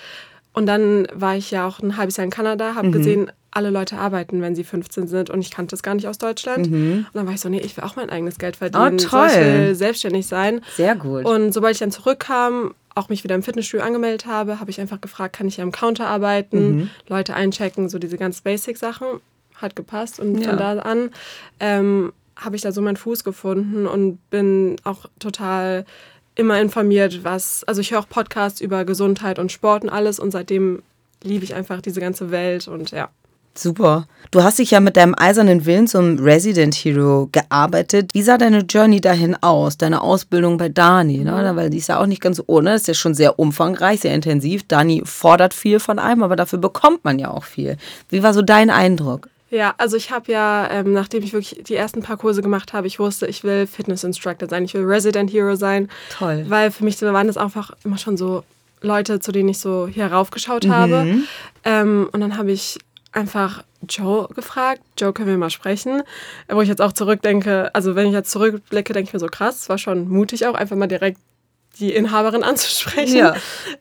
Und 0.52 0.66
dann 0.66 1.06
war 1.12 1.36
ich 1.36 1.50
ja 1.50 1.66
auch 1.66 1.80
ein 1.80 1.96
halbes 1.96 2.16
Jahr 2.16 2.24
in 2.24 2.30
Kanada, 2.30 2.74
habe 2.74 2.88
mhm. 2.88 2.92
gesehen, 2.92 3.32
alle 3.50 3.70
Leute 3.70 3.98
arbeiten, 3.98 4.40
wenn 4.40 4.54
sie 4.54 4.64
15 4.64 5.08
sind 5.08 5.30
und 5.30 5.40
ich 5.40 5.50
kannte 5.50 5.72
das 5.72 5.82
gar 5.82 5.94
nicht 5.94 6.08
aus 6.08 6.18
Deutschland. 6.18 6.70
Mhm. 6.70 7.06
Und 7.06 7.14
dann 7.14 7.26
war 7.26 7.34
ich 7.34 7.40
so, 7.40 7.48
nee, 7.48 7.60
ich 7.60 7.76
will 7.76 7.84
auch 7.84 7.96
mein 7.96 8.10
eigenes 8.10 8.38
Geld 8.38 8.56
verdienen. 8.56 8.98
Oh, 9.00 9.04
toll. 9.04 9.28
ich 9.30 9.36
will 9.36 9.74
selbstständig 9.74 10.26
sein. 10.26 10.62
Sehr 10.74 10.96
gut. 10.96 11.24
Und 11.24 11.52
sobald 11.52 11.74
ich 11.74 11.80
dann 11.80 11.90
zurückkam, 11.90 12.74
auch 12.94 13.08
mich 13.08 13.24
wieder 13.24 13.34
im 13.34 13.42
Fitnessstudio 13.42 13.84
angemeldet 13.84 14.26
habe, 14.26 14.58
habe 14.58 14.70
ich 14.70 14.80
einfach 14.80 15.00
gefragt, 15.00 15.36
kann 15.36 15.48
ich 15.48 15.60
am 15.60 15.72
Counter 15.72 16.06
arbeiten, 16.06 16.76
mhm. 16.76 16.90
Leute 17.08 17.34
einchecken, 17.34 17.88
so 17.88 17.98
diese 17.98 18.16
ganz 18.16 18.40
Basic-Sachen. 18.40 19.06
Hat 19.54 19.76
gepasst 19.76 20.18
und 20.18 20.40
ja. 20.40 20.48
von 20.48 20.58
da 20.58 20.78
an 20.78 21.10
ähm, 21.60 22.12
habe 22.36 22.56
ich 22.56 22.62
da 22.62 22.72
so 22.72 22.82
meinen 22.82 22.96
Fuß 22.96 23.22
gefunden 23.22 23.86
und 23.86 24.18
bin 24.30 24.76
auch 24.82 25.06
total 25.20 25.84
immer 26.34 26.60
informiert, 26.60 27.24
was, 27.24 27.64
also 27.64 27.80
ich 27.80 27.90
höre 27.90 28.00
auch 28.00 28.08
Podcasts 28.08 28.60
über 28.60 28.84
Gesundheit 28.84 29.38
und 29.38 29.52
Sport 29.52 29.84
und 29.84 29.90
alles 29.90 30.18
und 30.18 30.30
seitdem 30.30 30.82
liebe 31.22 31.44
ich 31.44 31.54
einfach 31.54 31.80
diese 31.80 32.00
ganze 32.00 32.30
Welt 32.30 32.68
und 32.68 32.90
ja. 32.90 33.10
Super. 33.54 34.06
Du 34.30 34.42
hast 34.42 34.58
dich 34.58 34.70
ja 34.70 34.80
mit 34.80 34.96
deinem 34.96 35.14
eisernen 35.14 35.66
Willen 35.66 35.86
zum 35.86 36.18
Resident 36.18 36.74
Hero 36.74 37.28
gearbeitet. 37.32 38.14
Wie 38.14 38.22
sah 38.22 38.38
deine 38.38 38.60
Journey 38.60 39.02
dahin 39.02 39.36
aus? 39.42 39.76
Deine 39.76 40.00
Ausbildung 40.00 40.56
bei 40.56 40.70
Dani, 40.70 41.18
ne? 41.18 41.52
Weil 41.54 41.68
die 41.68 41.76
ist 41.76 41.90
ja 41.90 42.00
auch 42.00 42.06
nicht 42.06 42.22
ganz 42.22 42.42
ohne, 42.46 42.74
ist 42.74 42.88
ja 42.88 42.94
schon 42.94 43.12
sehr 43.12 43.38
umfangreich, 43.38 44.00
sehr 44.00 44.14
intensiv. 44.14 44.66
Dani 44.66 45.02
fordert 45.04 45.52
viel 45.52 45.80
von 45.80 45.98
einem, 45.98 46.22
aber 46.22 46.34
dafür 46.34 46.60
bekommt 46.60 47.04
man 47.04 47.18
ja 47.18 47.30
auch 47.30 47.44
viel. 47.44 47.76
Wie 48.08 48.22
war 48.22 48.32
so 48.32 48.40
dein 48.40 48.70
Eindruck? 48.70 49.28
Ja, 49.52 49.74
also 49.76 49.98
ich 49.98 50.10
habe 50.10 50.32
ja, 50.32 50.66
ähm, 50.70 50.94
nachdem 50.94 51.22
ich 51.22 51.34
wirklich 51.34 51.62
die 51.64 51.74
ersten 51.74 52.02
paar 52.02 52.16
Kurse 52.16 52.40
gemacht 52.40 52.72
habe, 52.72 52.86
ich 52.86 52.98
wusste, 52.98 53.26
ich 53.26 53.44
will 53.44 53.66
Fitness 53.66 54.02
Instructor 54.02 54.48
sein, 54.48 54.64
ich 54.64 54.72
will 54.72 54.84
Resident 54.84 55.30
Hero 55.30 55.56
sein. 55.56 55.90
Toll. 56.10 56.46
Weil 56.48 56.70
für 56.70 56.84
mich 56.84 57.00
waren 57.02 57.26
das 57.26 57.36
einfach 57.36 57.72
immer 57.84 57.98
schon 57.98 58.16
so 58.16 58.44
Leute, 58.80 59.20
zu 59.20 59.30
denen 59.30 59.50
ich 59.50 59.58
so 59.58 59.86
hier 59.86 60.06
raufgeschaut 60.06 60.64
mhm. 60.64 60.72
habe. 60.72 61.16
Ähm, 61.64 62.08
und 62.12 62.20
dann 62.20 62.38
habe 62.38 62.50
ich 62.50 62.78
einfach 63.12 63.62
Joe 63.86 64.26
gefragt. 64.34 64.80
Joe, 64.96 65.12
können 65.12 65.28
wir 65.28 65.36
mal 65.36 65.50
sprechen? 65.50 66.02
Wo 66.48 66.62
ich 66.62 66.68
jetzt 66.70 66.80
auch 66.80 66.92
zurückdenke, 66.92 67.74
also 67.74 67.94
wenn 67.94 68.06
ich 68.06 68.14
jetzt 68.14 68.30
zurückblicke, 68.30 68.94
denke 68.94 69.08
ich 69.08 69.12
mir 69.12 69.20
so 69.20 69.26
krass, 69.26 69.68
war 69.68 69.76
schon 69.76 70.08
mutig 70.08 70.46
auch, 70.46 70.54
einfach 70.54 70.76
mal 70.76 70.86
direkt 70.86 71.18
die 71.78 71.94
Inhaberin 71.94 72.42
anzusprechen. 72.42 73.16
Ja. 73.16 73.34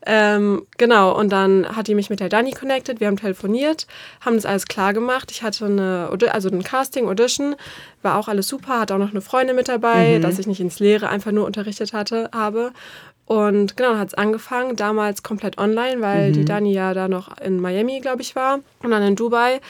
Ähm, 0.06 0.66
genau, 0.78 1.18
und 1.18 1.30
dann 1.32 1.68
hat 1.76 1.88
die 1.88 1.96
mich 1.96 2.10
mit 2.10 2.20
der 2.20 2.30
Dani 2.30 2.52
connected, 2.52 3.00
wir 3.00 3.08
haben 3.08 3.18
telefoniert, 3.18 3.88
haben 4.22 4.36
das 4.36 4.46
alles 4.46 4.68
klar 4.68 4.94
gemacht. 4.94 5.32
Ich 5.32 5.44
hatte 5.44 5.66
eine, 5.66 6.10
also 6.32 6.50
ein 6.50 6.64
Casting, 6.64 7.08
Audition, 7.08 7.56
war 8.02 8.18
auch 8.18 8.28
alles 8.28 8.48
super, 8.48 8.80
hatte 8.80 8.96
auch 8.96 9.00
noch 9.00 9.12
eine 9.12 9.22
Freundin 9.22 9.56
mit 9.56 9.68
dabei, 9.68 10.18
mhm. 10.18 10.22
dass 10.22 10.40
ich 10.40 10.48
nicht 10.48 10.60
ins 10.60 10.80
Leere 10.80 11.10
einfach 11.10 11.32
nur 11.32 11.46
unterrichtet 11.46 11.94
hatte, 11.94 12.30
habe. 12.34 12.72
Und 13.32 13.78
genau, 13.78 13.96
hat 13.96 14.10
es 14.10 14.14
angefangen, 14.14 14.76
damals 14.76 15.24
komplett 15.24 15.58
online, 15.58 16.02
weil 16.02 16.30
mhm. 16.30 16.34
die 16.34 16.44
Dani 16.44 16.74
ja 16.74 16.94
da 16.94 17.08
noch 17.08 17.38
in 17.38 17.62
Miami, 17.62 18.02
glaube 18.02 18.22
ich, 18.22 18.36
war 18.36 18.60
und 18.84 18.92
dann 18.92 19.04
in 19.04 19.16
Dubai. 19.16 19.62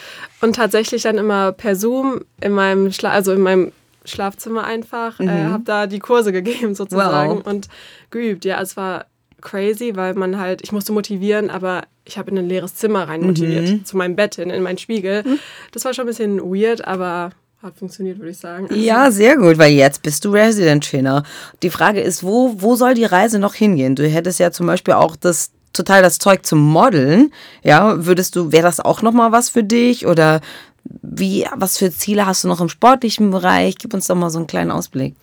Und 0.41 0.55
tatsächlich 0.55 1.03
dann 1.03 1.19
immer 1.19 1.51
per 1.51 1.75
Zoom 1.75 2.21
in 2.39 2.53
meinem, 2.53 2.91
Schla 2.91 3.11
also 3.11 3.33
in 3.33 3.41
meinem 3.41 3.71
Schlafzimmer 4.03 4.63
einfach, 4.63 5.19
äh, 5.19 5.23
mhm. 5.23 5.29
äh, 5.29 5.43
habe 5.51 5.63
da 5.63 5.85
die 5.85 5.99
Kurse 5.99 6.31
gegeben 6.31 6.73
sozusagen 6.75 7.37
wow. 7.37 7.45
und 7.45 7.67
geübt. 8.11 8.45
Ja, 8.45 8.61
es 8.61 8.77
war 8.77 9.05
crazy, 9.41 9.95
weil 9.95 10.13
man 10.13 10.39
halt, 10.39 10.61
ich 10.61 10.71
musste 10.71 10.91
motivieren, 10.91 11.49
aber 11.49 11.83
ich 12.05 12.17
habe 12.17 12.31
in 12.31 12.37
ein 12.37 12.47
leeres 12.47 12.75
Zimmer 12.75 13.07
rein 13.07 13.21
motiviert, 13.21 13.67
mhm. 13.67 13.85
zu 13.85 13.97
meinem 13.97 14.15
Bett 14.15 14.35
hin, 14.35 14.49
in 14.49 14.63
meinen 14.63 14.77
Spiegel. 14.77 15.23
Mhm. 15.23 15.39
Das 15.71 15.85
war 15.85 15.93
schon 15.93 16.05
ein 16.05 16.07
bisschen 16.07 16.39
weird, 16.39 16.85
aber 16.85 17.31
hat 17.61 17.77
funktioniert, 17.77 18.17
würde 18.17 18.31
ich 18.31 18.37
sagen. 18.37 18.67
Ja, 18.73 19.11
sehr 19.11 19.37
gut, 19.37 19.57
weil 19.57 19.71
jetzt 19.71 20.01
bist 20.01 20.25
du 20.25 20.31
Resident 20.31 20.89
Trainer. 20.89 21.23
Die 21.61 21.69
Frage 21.69 22.01
ist, 22.01 22.23
wo, 22.23 22.55
wo 22.57 22.75
soll 22.75 22.95
die 22.95 23.05
Reise 23.05 23.37
noch 23.37 23.53
hingehen? 23.53 23.95
Du 23.95 24.07
hättest 24.07 24.39
ja 24.39 24.51
zum 24.51 24.65
Beispiel 24.65 24.95
auch 24.95 25.15
das 25.15 25.51
total 25.73 26.01
das 26.01 26.17
Zeug 26.17 26.45
zum 26.45 26.59
Modeln. 26.59 27.31
Ja, 27.63 28.05
würdest 28.05 28.35
du, 28.35 28.51
wäre 28.51 28.63
das 28.63 28.79
auch 28.79 29.01
nochmal 29.01 29.31
was 29.31 29.49
für 29.49 29.63
dich? 29.63 30.07
Oder 30.07 30.41
wie, 30.83 31.45
was 31.55 31.77
für 31.77 31.91
Ziele 31.91 32.25
hast 32.25 32.43
du 32.43 32.47
noch 32.47 32.61
im 32.61 32.69
sportlichen 32.69 33.29
Bereich? 33.29 33.75
Gib 33.77 33.93
uns 33.93 34.07
doch 34.07 34.15
mal 34.15 34.31
so 34.31 34.39
einen 34.39 34.47
kleinen 34.47 34.71
Ausblick. 34.71 35.15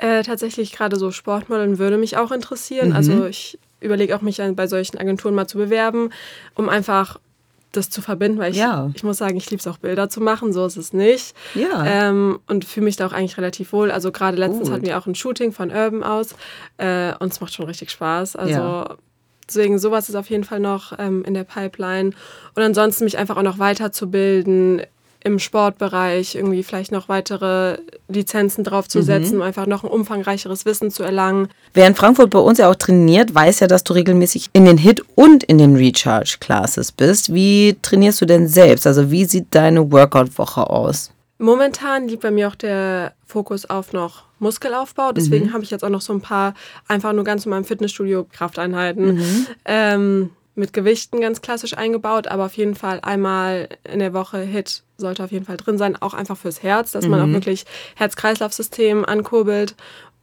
Äh, 0.00 0.22
tatsächlich 0.22 0.72
gerade 0.72 0.96
so 0.96 1.10
Sportmodeln 1.10 1.78
würde 1.78 1.98
mich 1.98 2.16
auch 2.16 2.32
interessieren. 2.32 2.90
Mhm. 2.90 2.96
Also 2.96 3.26
ich 3.26 3.58
überlege 3.80 4.16
auch, 4.16 4.22
mich 4.22 4.40
bei 4.56 4.66
solchen 4.66 4.96
Agenturen 4.96 5.34
mal 5.34 5.46
zu 5.46 5.58
bewerben, 5.58 6.10
um 6.54 6.70
einfach 6.70 7.18
das 7.72 7.90
zu 7.90 8.00
verbinden, 8.00 8.38
weil 8.38 8.52
ich, 8.52 8.56
ja. 8.56 8.90
ich 8.94 9.04
muss 9.04 9.18
sagen, 9.18 9.36
ich 9.36 9.50
liebe 9.50 9.60
es 9.60 9.66
auch 9.66 9.76
Bilder 9.76 10.08
zu 10.08 10.20
machen, 10.20 10.54
so 10.54 10.64
ist 10.64 10.78
es 10.78 10.94
nicht. 10.94 11.36
Ja. 11.54 11.84
Ähm, 11.84 12.40
und 12.48 12.64
fühle 12.64 12.84
mich 12.84 12.96
da 12.96 13.06
auch 13.06 13.12
eigentlich 13.12 13.36
relativ 13.36 13.74
wohl. 13.74 13.90
Also 13.90 14.10
gerade 14.10 14.38
letztens 14.38 14.68
Gut. 14.68 14.72
hatten 14.72 14.86
wir 14.86 14.98
auch 14.98 15.06
ein 15.06 15.14
Shooting 15.14 15.52
von 15.52 15.70
Urban 15.70 16.02
aus 16.02 16.34
äh, 16.78 17.12
und 17.18 17.30
es 17.32 17.40
macht 17.40 17.52
schon 17.52 17.66
richtig 17.66 17.90
Spaß. 17.90 18.36
Also 18.36 18.54
ja. 18.54 18.96
deswegen 19.46 19.78
sowas 19.78 20.08
ist 20.08 20.14
auf 20.14 20.30
jeden 20.30 20.44
Fall 20.44 20.60
noch 20.60 20.98
ähm, 20.98 21.24
in 21.24 21.34
der 21.34 21.44
Pipeline. 21.44 22.12
Und 22.54 22.62
ansonsten 22.62 23.04
mich 23.04 23.18
einfach 23.18 23.36
auch 23.36 23.42
noch 23.42 23.58
weiterzubilden 23.58 24.82
im 25.22 25.38
Sportbereich 25.38 26.34
irgendwie 26.34 26.62
vielleicht 26.62 26.92
noch 26.92 27.08
weitere 27.08 27.78
Lizenzen 28.08 28.64
draufzusetzen, 28.64 29.36
mhm. 29.36 29.42
um 29.42 29.46
einfach 29.46 29.66
noch 29.66 29.84
ein 29.84 29.90
umfangreicheres 29.90 30.64
Wissen 30.64 30.90
zu 30.90 31.02
erlangen. 31.02 31.48
Wer 31.74 31.86
in 31.86 31.94
Frankfurt 31.94 32.30
bei 32.30 32.38
uns 32.38 32.58
ja 32.58 32.70
auch 32.70 32.74
trainiert, 32.74 33.34
weiß 33.34 33.60
ja, 33.60 33.66
dass 33.66 33.84
du 33.84 33.92
regelmäßig 33.92 34.48
in 34.52 34.64
den 34.64 34.78
Hit 34.78 35.02
und 35.14 35.44
in 35.44 35.58
den 35.58 35.76
Recharge 35.76 36.36
Classes 36.40 36.92
bist. 36.92 37.34
Wie 37.34 37.76
trainierst 37.82 38.20
du 38.20 38.26
denn 38.26 38.48
selbst? 38.48 38.86
Also 38.86 39.10
wie 39.10 39.24
sieht 39.24 39.54
deine 39.54 39.92
Workout-Woche 39.92 40.68
aus? 40.68 41.12
Momentan 41.38 42.08
liegt 42.08 42.22
bei 42.22 42.30
mir 42.30 42.48
auch 42.48 42.54
der 42.54 43.14
Fokus 43.26 43.68
auf 43.68 43.92
noch 43.92 44.24
Muskelaufbau. 44.40 45.12
Deswegen 45.12 45.46
mhm. 45.46 45.52
habe 45.52 45.64
ich 45.64 45.70
jetzt 45.70 45.84
auch 45.84 45.90
noch 45.90 46.00
so 46.00 46.12
ein 46.12 46.20
paar 46.20 46.54
einfach 46.88 47.12
nur 47.12 47.24
ganz 47.24 47.46
in 47.46 47.50
meinem 47.50 47.64
Fitnessstudio 47.64 48.26
Krafteinheiten. 48.30 49.14
Mhm. 49.16 49.46
Ähm, 49.64 50.30
mit 50.54 50.72
Gewichten 50.72 51.20
ganz 51.20 51.40
klassisch 51.40 51.76
eingebaut, 51.76 52.26
aber 52.26 52.46
auf 52.46 52.54
jeden 52.54 52.74
Fall 52.74 53.00
einmal 53.02 53.68
in 53.84 54.00
der 54.00 54.12
Woche 54.12 54.38
Hit 54.38 54.82
sollte 54.96 55.24
auf 55.24 55.32
jeden 55.32 55.44
Fall 55.44 55.56
drin 55.56 55.78
sein, 55.78 55.96
auch 56.00 56.14
einfach 56.14 56.36
fürs 56.36 56.62
Herz, 56.62 56.92
dass 56.92 57.04
mhm. 57.04 57.10
man 57.10 57.20
auch 57.20 57.26
mhm. 57.26 57.34
wirklich 57.34 57.64
Herz-Kreislauf-System 57.96 59.04
ankurbelt. 59.04 59.74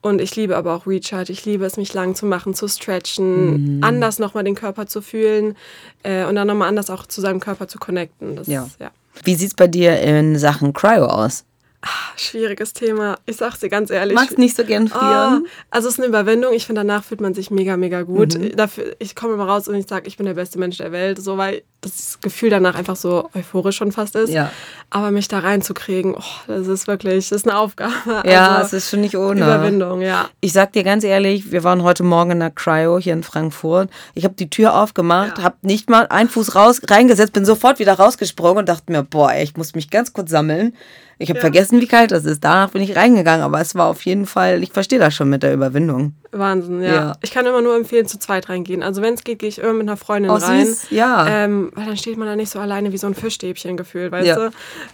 Und 0.01 0.21
ich 0.21 0.35
liebe 0.35 0.55
aber 0.55 0.75
auch 0.75 0.85
Recharge. 0.85 1.33
Ich 1.33 1.43
liebe 1.45 1.65
es, 1.65 1.75
mich 1.75 1.93
lang 1.93 2.13
zu 2.13 2.25
machen, 2.27 2.53
zu 2.53 2.67
stretchen, 2.67 3.77
mhm. 3.77 3.83
anders 3.83 4.19
nochmal 4.19 4.43
den 4.43 4.55
Körper 4.55 4.85
zu 4.85 5.01
fühlen 5.01 5.55
äh, 6.03 6.23
und 6.25 6.35
dann 6.35 6.47
nochmal 6.47 6.69
anders 6.69 6.89
auch 6.89 7.07
zu 7.07 7.19
seinem 7.19 7.39
Körper 7.39 7.67
zu 7.67 7.79
connecten. 7.79 8.35
Das, 8.35 8.47
ja. 8.47 8.69
ja. 8.79 8.91
Wie 9.23 9.35
sieht 9.35 9.49
es 9.49 9.55
bei 9.55 9.67
dir 9.67 9.99
in 9.99 10.37
Sachen 10.37 10.73
Cryo 10.73 11.05
aus? 11.05 11.45
Ach, 11.81 12.17
schwieriges 12.17 12.73
Thema. 12.73 13.17
Ich 13.25 13.37
sag's 13.37 13.59
dir 13.59 13.69
ganz 13.69 13.91
ehrlich. 13.91 14.15
Magst 14.15 14.37
nicht 14.37 14.55
so 14.55 14.63
gern 14.63 14.87
frieren? 14.87 15.43
Oh, 15.45 15.49
also 15.69 15.87
es 15.87 15.95
ist 15.95 15.99
eine 15.99 16.07
Überwindung. 16.07 16.53
Ich 16.53 16.65
finde, 16.65 16.81
danach 16.81 17.03
fühlt 17.03 17.21
man 17.21 17.33
sich 17.33 17.51
mega, 17.51 17.77
mega 17.77 18.01
gut. 18.01 18.37
Mhm. 18.37 18.55
Dafür, 18.55 18.95
ich 18.99 19.15
komme 19.15 19.35
immer 19.35 19.47
raus 19.47 19.67
und 19.67 19.75
ich 19.75 19.87
sage, 19.87 20.07
ich 20.07 20.17
bin 20.17 20.25
der 20.25 20.33
beste 20.33 20.57
Mensch 20.57 20.77
der 20.77 20.91
Welt. 20.91 21.21
So, 21.21 21.37
weil 21.37 21.63
das 21.87 22.19
Gefühl 22.21 22.49
danach 22.49 22.75
einfach 22.75 22.95
so 22.95 23.29
euphorisch 23.35 23.77
schon 23.77 23.91
fast 23.91 24.15
ist. 24.15 24.31
Ja. 24.31 24.51
Aber 24.89 25.11
mich 25.11 25.27
da 25.27 25.39
reinzukriegen, 25.39 26.15
oh, 26.15 26.23
das 26.47 26.67
ist 26.67 26.87
wirklich, 26.87 27.29
das 27.29 27.39
ist 27.41 27.47
eine 27.47 27.57
Aufgabe. 27.57 27.93
Ja, 28.25 28.55
also, 28.55 28.67
es 28.77 28.83
ist 28.83 28.89
schon 28.89 29.01
nicht 29.01 29.17
ohne. 29.17 29.41
Überwindung, 29.41 30.01
ja. 30.01 30.29
Ich 30.41 30.53
sag 30.53 30.73
dir 30.73 30.83
ganz 30.83 31.03
ehrlich, 31.03 31.51
wir 31.51 31.63
waren 31.63 31.83
heute 31.83 32.03
Morgen 32.03 32.31
in 32.31 32.39
der 32.39 32.51
Cryo 32.51 32.99
hier 32.99 33.13
in 33.13 33.23
Frankfurt. 33.23 33.89
Ich 34.13 34.23
habe 34.23 34.35
die 34.35 34.49
Tür 34.49 34.75
aufgemacht, 34.75 35.37
ja. 35.37 35.43
habe 35.43 35.55
nicht 35.61 35.89
mal 35.89 36.07
einen 36.07 36.29
Fuß 36.29 36.55
raus 36.55 36.81
reingesetzt, 36.89 37.33
bin 37.33 37.45
sofort 37.45 37.79
wieder 37.79 37.93
rausgesprungen 37.93 38.59
und 38.59 38.69
dachte 38.69 38.91
mir, 38.91 39.03
boah, 39.03 39.31
ey, 39.31 39.43
ich 39.43 39.55
muss 39.57 39.75
mich 39.75 39.89
ganz 39.89 40.13
kurz 40.13 40.31
sammeln. 40.31 40.73
Ich 41.19 41.29
habe 41.29 41.39
ja. 41.39 41.41
vergessen, 41.41 41.81
wie 41.81 41.87
kalt 41.87 42.11
das 42.11 42.25
ist. 42.25 42.43
Danach 42.43 42.69
bin 42.71 42.81
ich 42.81 42.95
reingegangen, 42.95 43.43
aber 43.43 43.59
es 43.59 43.73
war 43.75 43.87
auf 43.87 44.05
jeden 44.05 44.25
Fall, 44.25 44.61
ich 44.61 44.71
verstehe 44.71 44.99
das 44.99 45.15
schon 45.15 45.29
mit 45.29 45.43
der 45.43 45.53
Überwindung. 45.53 46.13
Wahnsinn, 46.31 46.81
ja. 46.81 46.93
ja. 46.93 47.13
Ich 47.21 47.31
kann 47.31 47.45
immer 47.45 47.61
nur 47.61 47.75
empfehlen, 47.75 48.05
zu 48.07 48.19
zweit 48.19 48.49
reingehen. 48.49 48.83
Also 48.83 49.01
wenn 49.01 49.13
es 49.13 49.23
geht, 49.23 49.39
gehe 49.39 49.49
ich 49.49 49.59
immer 49.59 49.73
mit 49.73 49.87
einer 49.87 49.97
Freundin 49.97 50.31
oh, 50.31 50.35
rein. 50.35 50.65
Süß. 50.65 50.87
Ja. 50.91 51.27
Ähm, 51.27 51.71
weil 51.75 51.85
dann 51.85 51.97
steht 51.97 52.17
man 52.17 52.27
da 52.27 52.35
nicht 52.35 52.51
so 52.51 52.59
alleine 52.59 52.91
wie 52.91 52.97
so 52.97 53.07
ein 53.07 53.15
Fischstäbchen 53.15 53.77
gefühlt, 53.77 54.11
weißt 54.11 54.27
ja. 54.27 54.35
du? 54.35 54.45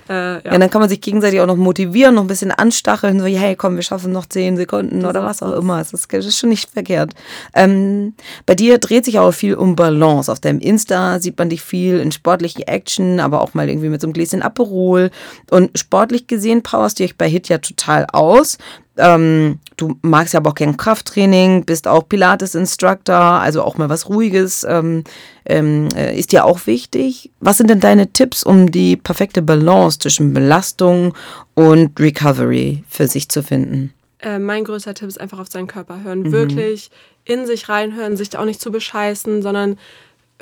Äh, 0.09 0.13
ja. 0.13 0.41
ja. 0.43 0.57
dann 0.57 0.69
kann 0.69 0.81
man 0.81 0.89
sich 0.89 1.01
gegenseitig 1.01 1.41
auch 1.41 1.47
noch 1.47 1.55
motivieren, 1.55 2.15
noch 2.15 2.23
ein 2.23 2.27
bisschen 2.27 2.51
anstacheln, 2.51 3.19
so, 3.19 3.25
hey, 3.25 3.55
komm, 3.55 3.75
wir 3.75 3.83
schaffen 3.83 4.11
noch 4.11 4.25
zehn 4.25 4.57
Sekunden 4.57 5.01
das 5.01 5.09
oder 5.09 5.23
was 5.23 5.41
auch 5.41 5.53
immer. 5.53 5.79
Das 5.79 5.93
ist, 5.93 6.11
das 6.13 6.25
ist 6.25 6.37
schon 6.37 6.49
nicht 6.49 6.69
verkehrt. 6.69 7.13
Ähm, 7.53 8.13
bei 8.45 8.55
dir 8.55 8.77
dreht 8.77 9.05
sich 9.05 9.19
auch 9.19 9.31
viel 9.31 9.55
um 9.55 9.75
Balance. 9.75 10.31
Auf 10.31 10.39
deinem 10.39 10.59
Insta 10.59 11.19
sieht 11.19 11.37
man 11.37 11.49
dich 11.49 11.61
viel 11.61 11.99
in 11.99 12.11
sportlichen 12.11 12.63
Action, 12.63 13.19
aber 13.19 13.41
auch 13.41 13.53
mal 13.53 13.69
irgendwie 13.69 13.89
mit 13.89 14.01
so 14.01 14.07
einem 14.07 14.13
Gläschen 14.13 14.41
Aperol. 14.41 15.11
Und 15.49 15.77
sportlich 15.77 16.27
gesehen 16.27 16.63
powerst 16.63 16.99
du 16.99 17.03
dich 17.03 17.17
bei 17.17 17.27
Hit 17.29 17.49
ja 17.49 17.57
total 17.57 18.05
aus. 18.11 18.57
Ähm, 18.97 19.59
du 19.77 19.97
magst 20.03 20.33
ja 20.33 20.39
aber 20.39 20.51
auch 20.51 20.55
gern 20.55 20.77
Krafttraining, 20.77 21.65
bist 21.65 21.87
auch 21.87 22.07
Pilates-Instructor, 22.07 23.15
also 23.15 23.63
auch 23.63 23.77
mal 23.77 23.89
was 23.89 24.07
Ruhiges 24.07 24.63
ähm, 24.63 25.03
ähm, 25.45 25.89
äh, 25.95 26.17
ist 26.17 26.31
dir 26.31 26.45
auch 26.45 26.67
wichtig. 26.67 27.31
Was 27.39 27.57
sind 27.57 27.69
denn 27.69 27.79
deine 27.79 28.11
Tipps, 28.11 28.43
um 28.43 28.71
die 28.71 28.95
perfekte 28.95 29.41
Balance 29.41 29.99
zwischen 29.99 30.33
Belastung 30.33 31.13
und 31.55 31.99
Recovery 31.99 32.83
für 32.87 33.07
sich 33.07 33.29
zu 33.29 33.41
finden? 33.41 33.93
Äh, 34.19 34.39
mein 34.39 34.63
größter 34.63 34.93
Tipp 34.93 35.07
ist 35.07 35.19
einfach 35.19 35.39
auf 35.39 35.49
seinen 35.49 35.67
Körper 35.67 36.03
hören. 36.03 36.19
Mhm. 36.19 36.31
Wirklich 36.31 36.91
in 37.25 37.45
sich 37.45 37.69
reinhören, 37.69 38.15
sich 38.15 38.29
da 38.29 38.39
auch 38.39 38.45
nicht 38.45 38.61
zu 38.61 38.71
bescheißen, 38.71 39.41
sondern 39.41 39.77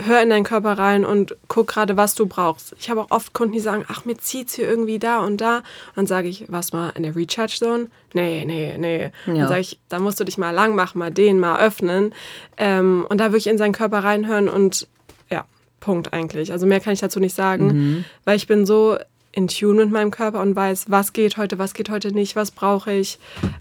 hör 0.06 0.22
in 0.22 0.30
deinen 0.30 0.44
Körper 0.44 0.78
rein 0.78 1.06
und 1.06 1.36
guck 1.48 1.68
gerade, 1.68 1.98
was 1.98 2.16
du 2.16 2.26
brauchst. 2.26 2.76
Ich 2.80 2.90
habe 2.90 3.02
auch 3.02 3.12
oft 3.12 3.34
Kunden, 3.34 3.54
die 3.54 3.60
sagen, 3.60 3.86
ach, 3.88 4.06
mir 4.06 4.18
zieht 4.18 4.50
es 4.50 4.56
hier 4.56 4.68
irgendwie 4.68 5.00
da 5.00 5.20
und 5.20 5.42
da. 5.42 5.58
Und 5.58 5.64
dann 5.96 6.08
sage 6.08 6.28
ich, 6.28 6.46
was 6.50 6.74
mal 6.74 6.90
in 6.96 7.04
der 7.04 7.16
Recharge 7.16 7.56
Zone? 7.58 7.88
Nee, 8.14 8.46
nee, 8.46 8.76
nee. 8.78 9.12
Ja. 9.26 9.34
Dann 9.34 9.48
sage 9.48 9.62
ich, 9.62 9.80
da 9.90 10.00
musst 10.00 10.20
du 10.20 10.24
dich 10.24 10.38
mal 10.38 10.52
lang 10.52 10.76
machen, 10.76 11.00
mal 11.00 11.12
den, 11.12 11.40
mal 11.40 11.60
öffnen. 11.60 12.14
Ähm, 12.58 13.06
und 13.10 13.20
da 13.20 13.26
wirklich 13.26 13.48
in 13.48 13.58
seinen 13.58 13.74
Körper 13.74 14.04
reinhören 14.04 14.50
und 14.50 14.88
ja, 15.30 15.46
Punkt 15.80 16.14
eigentlich. 16.14 16.52
Also 16.52 16.66
mehr 16.66 16.80
kann 16.80 16.94
ich 16.94 17.00
dazu 17.00 17.20
nicht 17.20 17.36
sagen, 17.36 17.68
mhm. 17.68 18.06
weil 18.26 18.36
ich 18.36 18.48
bin 18.48 18.66
so 18.66 18.98
in 19.32 19.48
Tune 19.48 19.86
mit 19.86 19.92
meinem 19.92 20.12
Körper 20.12 20.42
und 20.42 20.56
weiß, 20.56 20.86
was 20.90 21.14
geht 21.14 21.38
heute, 21.38 21.58
was 21.58 21.74
geht 21.74 21.90
heute 21.90 22.14
nicht, 22.14 22.36
was 22.36 22.52
brauche 22.52 22.92
ich. 22.92 23.20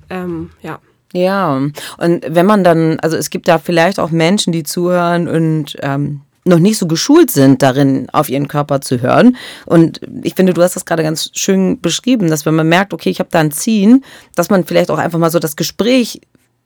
Ähm, 0.09 0.51
ja. 0.63 0.81
Ja, 1.13 1.57
und 1.57 1.75
wenn 2.29 2.47
man 2.47 2.63
dann, 2.63 3.01
also 3.01 3.17
es 3.17 3.31
gibt 3.31 3.49
da 3.49 3.59
vielleicht 3.59 3.99
auch 3.99 4.11
Menschen, 4.11 4.53
die 4.53 4.63
zuhören 4.63 5.27
und 5.27 5.77
ähm, 5.81 6.21
noch 6.45 6.59
nicht 6.59 6.79
so 6.79 6.87
geschult 6.87 7.31
sind, 7.31 7.63
darin 7.63 8.09
auf 8.11 8.29
ihren 8.29 8.49
Körper 8.49 8.81
zu 8.81 9.01
hören. 9.03 9.37
Und 9.67 10.01
ich 10.23 10.35
finde, 10.35 10.55
du 10.55 10.63
hast 10.63 10.77
das 10.77 10.85
gerade 10.85 11.03
ganz 11.03 11.31
schön 11.35 11.81
beschrieben, 11.81 12.29
dass 12.29 12.47
wenn 12.47 12.55
man 12.55 12.69
merkt, 12.69 12.95
okay, 12.95 13.11
ich 13.11 13.21
habe 13.21 13.31
da 13.31 13.41
ein 13.41 13.53
Ziehen, 13.53 14.05
dass 14.35 14.51
man 14.51 14.65
vielleicht 14.65 14.91
auch 14.91 14.99
einfach 14.99 15.19
mal 15.19 15.31
so 15.31 15.39
das 15.39 15.57
Gespräch 15.57 16.21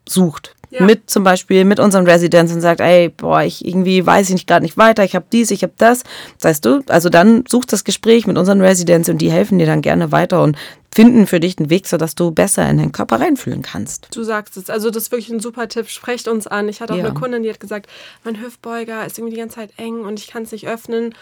sucht. 0.08 0.54
Ja. 0.70 0.82
Mit 0.82 1.08
zum 1.08 1.22
Beispiel 1.22 1.64
mit 1.64 1.78
unseren 1.78 2.04
Residents 2.06 2.52
und 2.52 2.60
sagt, 2.60 2.80
ey, 2.80 3.08
boah, 3.08 3.42
ich 3.42 3.64
irgendwie 3.64 4.04
weiß 4.04 4.30
ich 4.30 4.46
gerade 4.46 4.64
nicht 4.64 4.76
weiter, 4.76 5.04
ich 5.04 5.14
habe 5.14 5.26
dies, 5.32 5.52
ich 5.52 5.62
habe 5.62 5.74
das. 5.78 6.02
Weißt 6.40 6.64
du, 6.64 6.80
also 6.88 7.10
dann 7.10 7.44
such 7.48 7.64
das 7.64 7.84
Gespräch 7.84 8.26
mit 8.26 8.36
unseren 8.36 8.60
Residents 8.60 9.08
und 9.08 9.18
die 9.18 9.30
helfen 9.30 9.58
dir 9.58 9.66
dann 9.66 9.82
gerne 9.82 10.10
weiter 10.10 10.42
und 10.42 10.56
finden 10.94 11.26
für 11.26 11.40
dich 11.40 11.58
einen 11.58 11.70
Weg, 11.70 11.88
sodass 11.88 12.14
du 12.14 12.30
besser 12.30 12.68
in 12.70 12.78
den 12.78 12.92
Körper 12.92 13.20
reinfühlen 13.20 13.62
kannst. 13.62 14.08
Du 14.14 14.22
sagst 14.22 14.56
es. 14.56 14.70
Also 14.70 14.90
das 14.90 15.04
ist 15.04 15.12
wirklich 15.12 15.30
ein 15.30 15.40
super 15.40 15.68
Tipp. 15.68 15.88
Sprecht 15.88 16.28
uns 16.28 16.46
an. 16.46 16.68
Ich 16.68 16.80
hatte 16.80 16.92
auch 16.92 16.98
ja. 16.98 17.06
eine 17.06 17.14
Kundin, 17.14 17.42
die 17.42 17.50
hat 17.50 17.58
gesagt, 17.58 17.90
mein 18.22 18.40
Hüftbeuger 18.40 19.04
ist 19.04 19.18
irgendwie 19.18 19.34
die 19.34 19.40
ganze 19.40 19.56
Zeit 19.56 19.72
eng 19.76 20.02
und 20.02 20.20
ich 20.20 20.28
kann 20.28 20.44
es 20.44 20.52
nicht 20.52 20.68
öffnen 20.68 21.14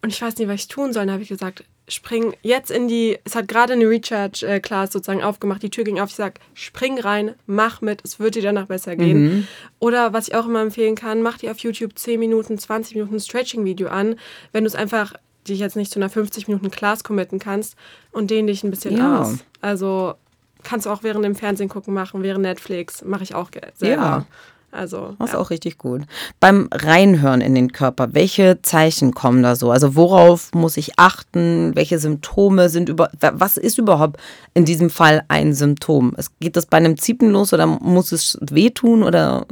und 0.00 0.12
ich 0.12 0.22
weiß 0.22 0.36
nicht, 0.36 0.48
was 0.48 0.62
ich 0.62 0.68
tun 0.68 0.94
soll. 0.94 1.04
Dann 1.04 1.12
habe 1.12 1.22
ich 1.22 1.28
gesagt, 1.28 1.64
spring 1.88 2.34
jetzt 2.42 2.70
in 2.70 2.88
die, 2.88 3.18
es 3.24 3.34
hat 3.34 3.48
gerade 3.48 3.74
eine 3.74 3.88
Recharge-Class 3.88 4.92
sozusagen 4.92 5.22
aufgemacht, 5.22 5.62
die 5.62 5.70
Tür 5.70 5.84
ging 5.84 6.00
auf, 6.00 6.10
ich 6.10 6.14
sage, 6.14 6.34
spring 6.54 6.98
rein, 6.98 7.34
mach 7.46 7.80
mit, 7.80 8.02
es 8.04 8.20
wird 8.20 8.34
dir 8.34 8.42
danach 8.42 8.66
besser 8.66 8.96
gehen. 8.96 9.22
Mhm. 9.22 9.48
Oder 9.78 10.12
was 10.12 10.28
ich 10.28 10.34
auch 10.34 10.46
immer 10.46 10.60
empfehlen 10.62 10.94
kann, 10.94 11.22
mach 11.22 11.38
dir 11.38 11.50
auf 11.50 11.58
YouTube 11.58 11.98
10 11.98 12.20
Minuten, 12.20 12.58
20 12.58 12.94
Minuten 12.96 13.20
Stretching-Video 13.20 13.88
an, 13.88 14.16
wenn 14.52 14.64
du 14.64 14.68
es 14.68 14.74
einfach 14.74 15.14
dich 15.48 15.58
jetzt 15.58 15.76
nicht 15.76 15.92
zu 15.92 15.98
einer 15.98 16.10
50 16.10 16.48
Minuten 16.48 16.70
Class 16.70 17.04
committen 17.04 17.38
kannst 17.38 17.76
und 18.12 18.30
dehn 18.30 18.46
dich 18.46 18.64
ein 18.64 18.70
bisschen 18.70 18.96
ja. 18.96 19.20
aus. 19.20 19.38
Also 19.60 20.14
kannst 20.62 20.86
du 20.86 20.90
auch 20.90 21.02
während 21.02 21.24
dem 21.24 21.34
Fernsehen 21.34 21.68
gucken 21.68 21.94
machen, 21.94 22.22
während 22.22 22.42
Netflix, 22.42 23.02
mache 23.04 23.22
ich 23.22 23.34
auch 23.34 23.50
selber. 23.74 24.02
Ja. 24.02 24.26
Also, 24.70 25.14
das 25.18 25.30
ist 25.30 25.32
ja. 25.32 25.40
auch 25.40 25.48
richtig 25.48 25.78
gut. 25.78 26.02
Beim 26.40 26.68
Reinhören 26.70 27.40
in 27.40 27.54
den 27.54 27.72
Körper, 27.72 28.12
welche 28.12 28.60
Zeichen 28.60 29.14
kommen 29.14 29.42
da 29.42 29.56
so? 29.56 29.70
Also 29.70 29.96
worauf 29.96 30.52
muss 30.52 30.76
ich 30.76 30.98
achten? 30.98 31.74
Welche 31.74 31.98
Symptome 31.98 32.68
sind 32.68 32.90
über 32.90 33.10
was 33.20 33.56
ist 33.56 33.78
überhaupt 33.78 34.20
in 34.52 34.66
diesem 34.66 34.90
Fall 34.90 35.22
ein 35.28 35.54
Symptom? 35.54 36.14
geht 36.40 36.56
das 36.56 36.66
bei 36.66 36.76
einem 36.76 36.98
Ziepen 36.98 37.30
los 37.30 37.54
oder 37.54 37.66
muss 37.66 38.12
es 38.12 38.38
wehtun 38.42 39.02
oder 39.02 39.46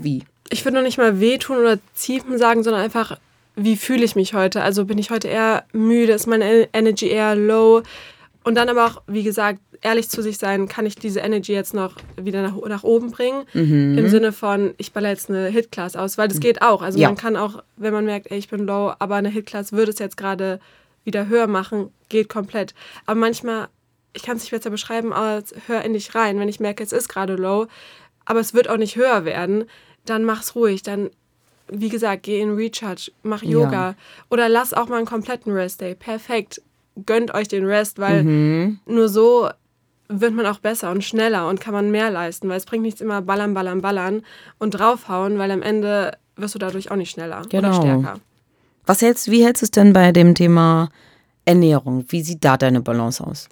wie? 0.00 0.24
Ich 0.48 0.64
würde 0.64 0.78
noch 0.78 0.84
nicht 0.84 0.98
mal 0.98 1.20
wehtun 1.20 1.58
oder 1.58 1.78
Ziepen 1.94 2.36
sagen, 2.36 2.64
sondern 2.64 2.82
einfach, 2.82 3.18
wie 3.64 3.76
fühle 3.76 4.04
ich 4.04 4.16
mich 4.16 4.34
heute? 4.34 4.62
Also 4.62 4.84
bin 4.84 4.98
ich 4.98 5.10
heute 5.10 5.28
eher 5.28 5.64
müde? 5.72 6.12
Ist 6.12 6.26
meine 6.26 6.68
Energy 6.72 7.08
eher 7.08 7.34
low? 7.36 7.82
Und 8.42 8.54
dann 8.54 8.68
aber 8.70 8.86
auch, 8.86 9.02
wie 9.06 9.22
gesagt, 9.22 9.60
ehrlich 9.82 10.08
zu 10.08 10.22
sich 10.22 10.38
sein, 10.38 10.66
kann 10.66 10.86
ich 10.86 10.94
diese 10.94 11.20
Energy 11.20 11.52
jetzt 11.52 11.74
noch 11.74 11.94
wieder 12.20 12.40
nach, 12.42 12.54
nach 12.68 12.84
oben 12.84 13.10
bringen? 13.10 13.44
Im 13.98 14.08
Sinne 14.08 14.32
von, 14.32 14.72
ich 14.78 14.92
baller 14.92 15.10
jetzt 15.10 15.28
eine 15.28 15.48
Hit-Class 15.48 15.94
aus, 15.96 16.16
weil 16.16 16.28
das 16.28 16.40
geht 16.40 16.62
auch. 16.62 16.80
Also 16.82 16.98
Ja. 16.98 17.08
man 17.08 17.16
kann 17.16 17.36
auch, 17.36 17.62
wenn 17.76 17.92
man 17.92 18.04
merkt, 18.06 18.30
ey, 18.30 18.38
ich 18.38 18.48
bin 18.48 18.66
low, 18.66 18.92
aber 18.98 19.16
eine 19.16 19.28
Hit-Class 19.28 19.72
würde 19.72 19.92
es 19.92 19.98
jetzt 19.98 20.16
gerade 20.16 20.58
wieder 21.04 21.28
höher 21.28 21.46
machen, 21.46 21.90
geht 22.08 22.28
komplett. 22.28 22.74
Aber 23.06 23.18
manchmal, 23.20 23.68
ich 24.14 24.22
kann 24.22 24.36
es 24.36 24.42
nicht 24.42 24.52
besser 24.52 24.70
beschreiben, 24.70 25.12
als 25.12 25.54
hör 25.66 25.82
in 25.82 25.92
dich 25.92 26.14
rein, 26.14 26.38
wenn 26.38 26.48
ich 26.48 26.60
merke, 26.60 26.82
es 26.82 26.92
ist 26.92 27.08
gerade 27.08 27.36
low, 27.36 27.66
aber 28.24 28.40
es 28.40 28.54
wird 28.54 28.68
auch 28.68 28.76
nicht 28.76 28.96
höher 28.96 29.24
werden, 29.24 29.64
dann 30.06 30.24
mach's 30.24 30.54
ruhig, 30.54 30.82
dann 30.82 31.10
wie 31.72 31.88
gesagt, 31.88 32.24
geh 32.24 32.40
in 32.40 32.54
Recharge, 32.54 33.10
mach 33.22 33.42
Ja. 33.42 33.50
Yoga 33.50 33.94
oder 34.30 34.48
lass 34.48 34.74
auch 34.74 34.88
mal 34.88 34.96
einen 34.98 35.06
kompletten 35.06 35.52
Rest-Day. 35.52 35.94
Perfekt. 35.94 36.62
Gönnt 37.06 37.32
euch 37.34 37.48
den 37.48 37.64
Rest, 37.64 37.98
weil 37.98 38.24
Mhm. 38.24 38.80
nur 38.86 39.08
so 39.08 39.48
wird 40.08 40.34
man 40.34 40.44
auch 40.46 40.58
besser 40.58 40.90
und 40.90 41.04
schneller 41.04 41.48
und 41.48 41.60
kann 41.60 41.72
man 41.72 41.90
mehr 41.90 42.10
leisten, 42.10 42.48
weil 42.48 42.56
es 42.56 42.66
bringt 42.66 42.82
nichts 42.82 43.00
immer 43.00 43.22
ballern, 43.22 43.54
ballern, 43.54 43.80
ballern 43.80 44.22
und 44.58 44.70
draufhauen, 44.72 45.38
weil 45.38 45.50
am 45.52 45.62
Ende 45.62 46.16
wirst 46.36 46.54
du 46.56 46.58
dadurch 46.58 46.90
auch 46.90 46.96
nicht 46.96 47.10
schneller 47.12 47.42
Genau. 47.48 47.68
oder 47.68 47.74
stärker. 47.80 48.20
Was 48.86 49.02
hältst, 49.02 49.30
wie 49.30 49.44
hältst 49.44 49.62
du 49.62 49.66
es 49.66 49.70
denn 49.70 49.92
bei 49.92 50.10
dem 50.10 50.34
Thema 50.34 50.88
Ernährung? 51.44 52.04
Wie 52.08 52.22
sieht 52.22 52.44
da 52.44 52.56
deine 52.56 52.80
Balance 52.80 53.24
aus? 53.24 53.48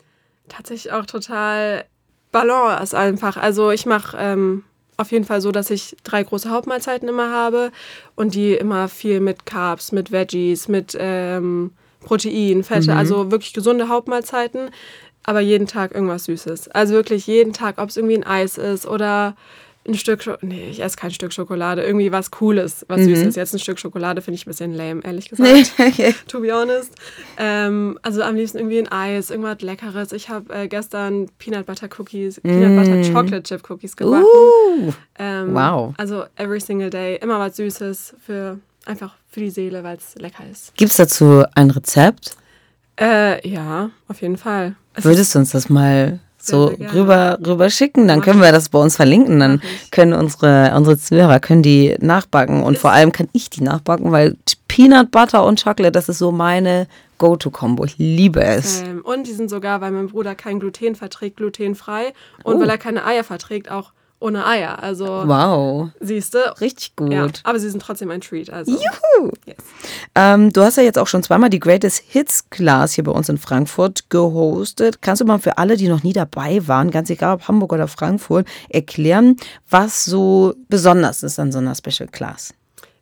Tatsächlich 0.48 0.92
auch 0.92 1.06
total 1.06 1.84
Balance 2.32 2.96
einfach. 2.98 3.36
Also 3.36 3.70
ich 3.70 3.86
mache 3.86 4.16
ähm, 4.18 4.64
auf 4.98 5.12
jeden 5.12 5.24
Fall 5.24 5.40
so, 5.40 5.52
dass 5.52 5.70
ich 5.70 5.96
drei 6.02 6.22
große 6.24 6.50
Hauptmahlzeiten 6.50 7.08
immer 7.08 7.30
habe 7.30 7.70
und 8.16 8.34
die 8.34 8.52
immer 8.54 8.88
viel 8.88 9.20
mit 9.20 9.46
Carbs, 9.46 9.92
mit 9.92 10.10
Veggies, 10.10 10.66
mit 10.66 10.96
ähm, 10.98 11.70
Protein, 12.00 12.64
Fette, 12.64 12.94
also 12.94 13.30
wirklich 13.30 13.52
gesunde 13.54 13.88
Hauptmahlzeiten, 13.88 14.70
aber 15.22 15.40
jeden 15.40 15.68
Tag 15.68 15.94
irgendwas 15.94 16.24
Süßes. 16.24 16.68
Also 16.68 16.94
wirklich 16.94 17.26
jeden 17.28 17.52
Tag, 17.52 17.78
ob 17.78 17.90
es 17.90 17.96
irgendwie 17.96 18.16
ein 18.16 18.26
Eis 18.26 18.58
ist 18.58 18.86
oder 18.86 19.36
ein 19.88 19.94
Stück 19.94 20.22
Schokolade. 20.22 20.46
Nee, 20.46 20.68
ich 20.70 20.82
esse 20.82 20.96
kein 20.96 21.10
Stück 21.10 21.32
Schokolade. 21.32 21.82
Irgendwie 21.82 22.12
was 22.12 22.30
Cooles, 22.30 22.84
was 22.88 23.00
Süßes. 23.00 23.36
Jetzt 23.36 23.54
ein 23.54 23.58
Stück 23.58 23.78
Schokolade 23.78 24.22
finde 24.22 24.36
ich 24.36 24.46
ein 24.46 24.50
bisschen 24.50 24.74
lame, 24.74 25.00
ehrlich 25.04 25.28
gesagt. 25.28 25.72
to 26.28 26.40
be 26.40 26.52
honest. 26.52 26.92
Ähm, 27.38 27.98
also 28.02 28.22
am 28.22 28.36
liebsten 28.36 28.58
irgendwie 28.58 28.78
ein 28.78 28.88
Eis, 28.88 29.30
irgendwas 29.30 29.60
Leckeres. 29.60 30.12
Ich 30.12 30.28
habe 30.28 30.54
äh, 30.54 30.68
gestern 30.68 31.28
Peanut 31.38 31.66
Butter 31.66 31.88
Cookies, 31.98 32.40
Peanut 32.40 32.76
Butter 32.76 33.02
Chocolate 33.12 33.42
Chip 33.42 33.68
Cookies 33.68 33.96
gebacken. 33.96 34.24
Uh, 34.24 34.92
Ähm, 35.18 35.54
wow. 35.54 35.94
Also 35.96 36.24
every 36.36 36.60
single 36.60 36.90
day 36.90 37.16
immer 37.16 37.38
was 37.38 37.56
Süßes 37.56 38.14
für 38.24 38.58
einfach 38.86 39.14
für 39.28 39.40
die 39.40 39.50
Seele, 39.50 39.82
weil 39.82 39.96
es 39.96 40.14
lecker 40.16 40.44
ist. 40.50 40.74
Gibt 40.76 40.92
es 40.92 40.96
dazu 40.96 41.44
ein 41.54 41.70
Rezept? 41.70 42.36
Äh, 43.00 43.46
ja, 43.48 43.90
auf 44.08 44.22
jeden 44.22 44.36
Fall. 44.36 44.76
Es 44.94 45.04
Würdest 45.04 45.34
du 45.34 45.40
uns 45.40 45.50
das 45.50 45.68
mal 45.68 46.20
so 46.40 46.72
rüber, 46.94 47.38
rüber 47.44 47.68
schicken? 47.70 48.08
Dann 48.08 48.20
können 48.20 48.40
wir 48.40 48.52
das 48.52 48.68
bei 48.68 48.78
uns 48.78 48.96
verlinken. 48.96 49.40
Dann 49.40 49.60
können 49.90 50.12
unsere, 50.12 50.72
unsere 50.76 50.96
Zuhörer 50.98 51.40
können 51.40 51.62
die 51.62 51.96
nachbacken. 52.00 52.62
Und 52.62 52.78
vor 52.78 52.92
allem 52.92 53.12
kann 53.12 53.28
ich 53.32 53.50
die 53.50 53.62
nachbacken, 53.62 54.12
weil 54.12 54.36
Peanut 54.68 55.10
Butter 55.10 55.44
und 55.44 55.62
Chocolate, 55.62 55.92
das 55.92 56.08
ist 56.08 56.18
so 56.18 56.30
meine 56.32 56.86
Go-To-Kombo. 57.18 57.84
Ich 57.84 57.98
liebe 57.98 58.42
es. 58.42 58.82
Ähm, 58.82 59.00
und 59.02 59.26
die 59.26 59.32
sind 59.32 59.50
sogar, 59.50 59.80
weil 59.80 59.90
mein 59.90 60.08
Bruder 60.08 60.34
kein 60.34 60.60
Gluten 60.60 60.94
verträgt, 60.94 61.36
glutenfrei. 61.38 62.12
Und 62.44 62.56
Oh. 62.56 62.60
weil 62.60 62.68
er 62.70 62.78
keine 62.78 63.04
Eier 63.04 63.24
verträgt, 63.24 63.70
auch 63.70 63.90
ohne 64.20 64.46
Eier. 64.46 64.82
Also, 64.82 65.06
Wow, 65.26 65.90
siehst 66.00 66.34
du? 66.34 66.38
richtig 66.60 66.96
gut. 66.96 67.12
Ja, 67.12 67.26
aber 67.44 67.58
sie 67.60 67.70
sind 67.70 67.80
trotzdem 67.80 68.10
ein 68.10 68.20
Treat. 68.20 68.50
Also. 68.50 68.72
Juhu. 68.72 69.30
Yes. 69.46 69.56
Ähm, 70.14 70.52
du 70.52 70.62
hast 70.62 70.76
ja 70.76 70.82
jetzt 70.82 70.98
auch 70.98 71.06
schon 71.06 71.22
zweimal 71.22 71.50
die 71.50 71.60
Greatest 71.60 72.02
Hits 72.08 72.48
Class 72.50 72.94
hier 72.94 73.04
bei 73.04 73.12
uns 73.12 73.28
in 73.28 73.38
Frankfurt 73.38 74.10
gehostet. 74.10 75.02
Kannst 75.02 75.20
du 75.20 75.24
mal 75.24 75.38
für 75.38 75.58
alle, 75.58 75.76
die 75.76 75.88
noch 75.88 76.02
nie 76.02 76.12
dabei 76.12 76.66
waren, 76.66 76.90
ganz 76.90 77.10
egal 77.10 77.34
ob 77.36 77.48
Hamburg 77.48 77.72
oder 77.72 77.88
Frankfurt, 77.88 78.46
erklären, 78.68 79.36
was 79.70 80.04
so 80.04 80.54
besonders 80.68 81.22
ist 81.22 81.38
an 81.38 81.52
so 81.52 81.58
einer 81.58 81.74
Special 81.74 82.08
Class? 82.08 82.54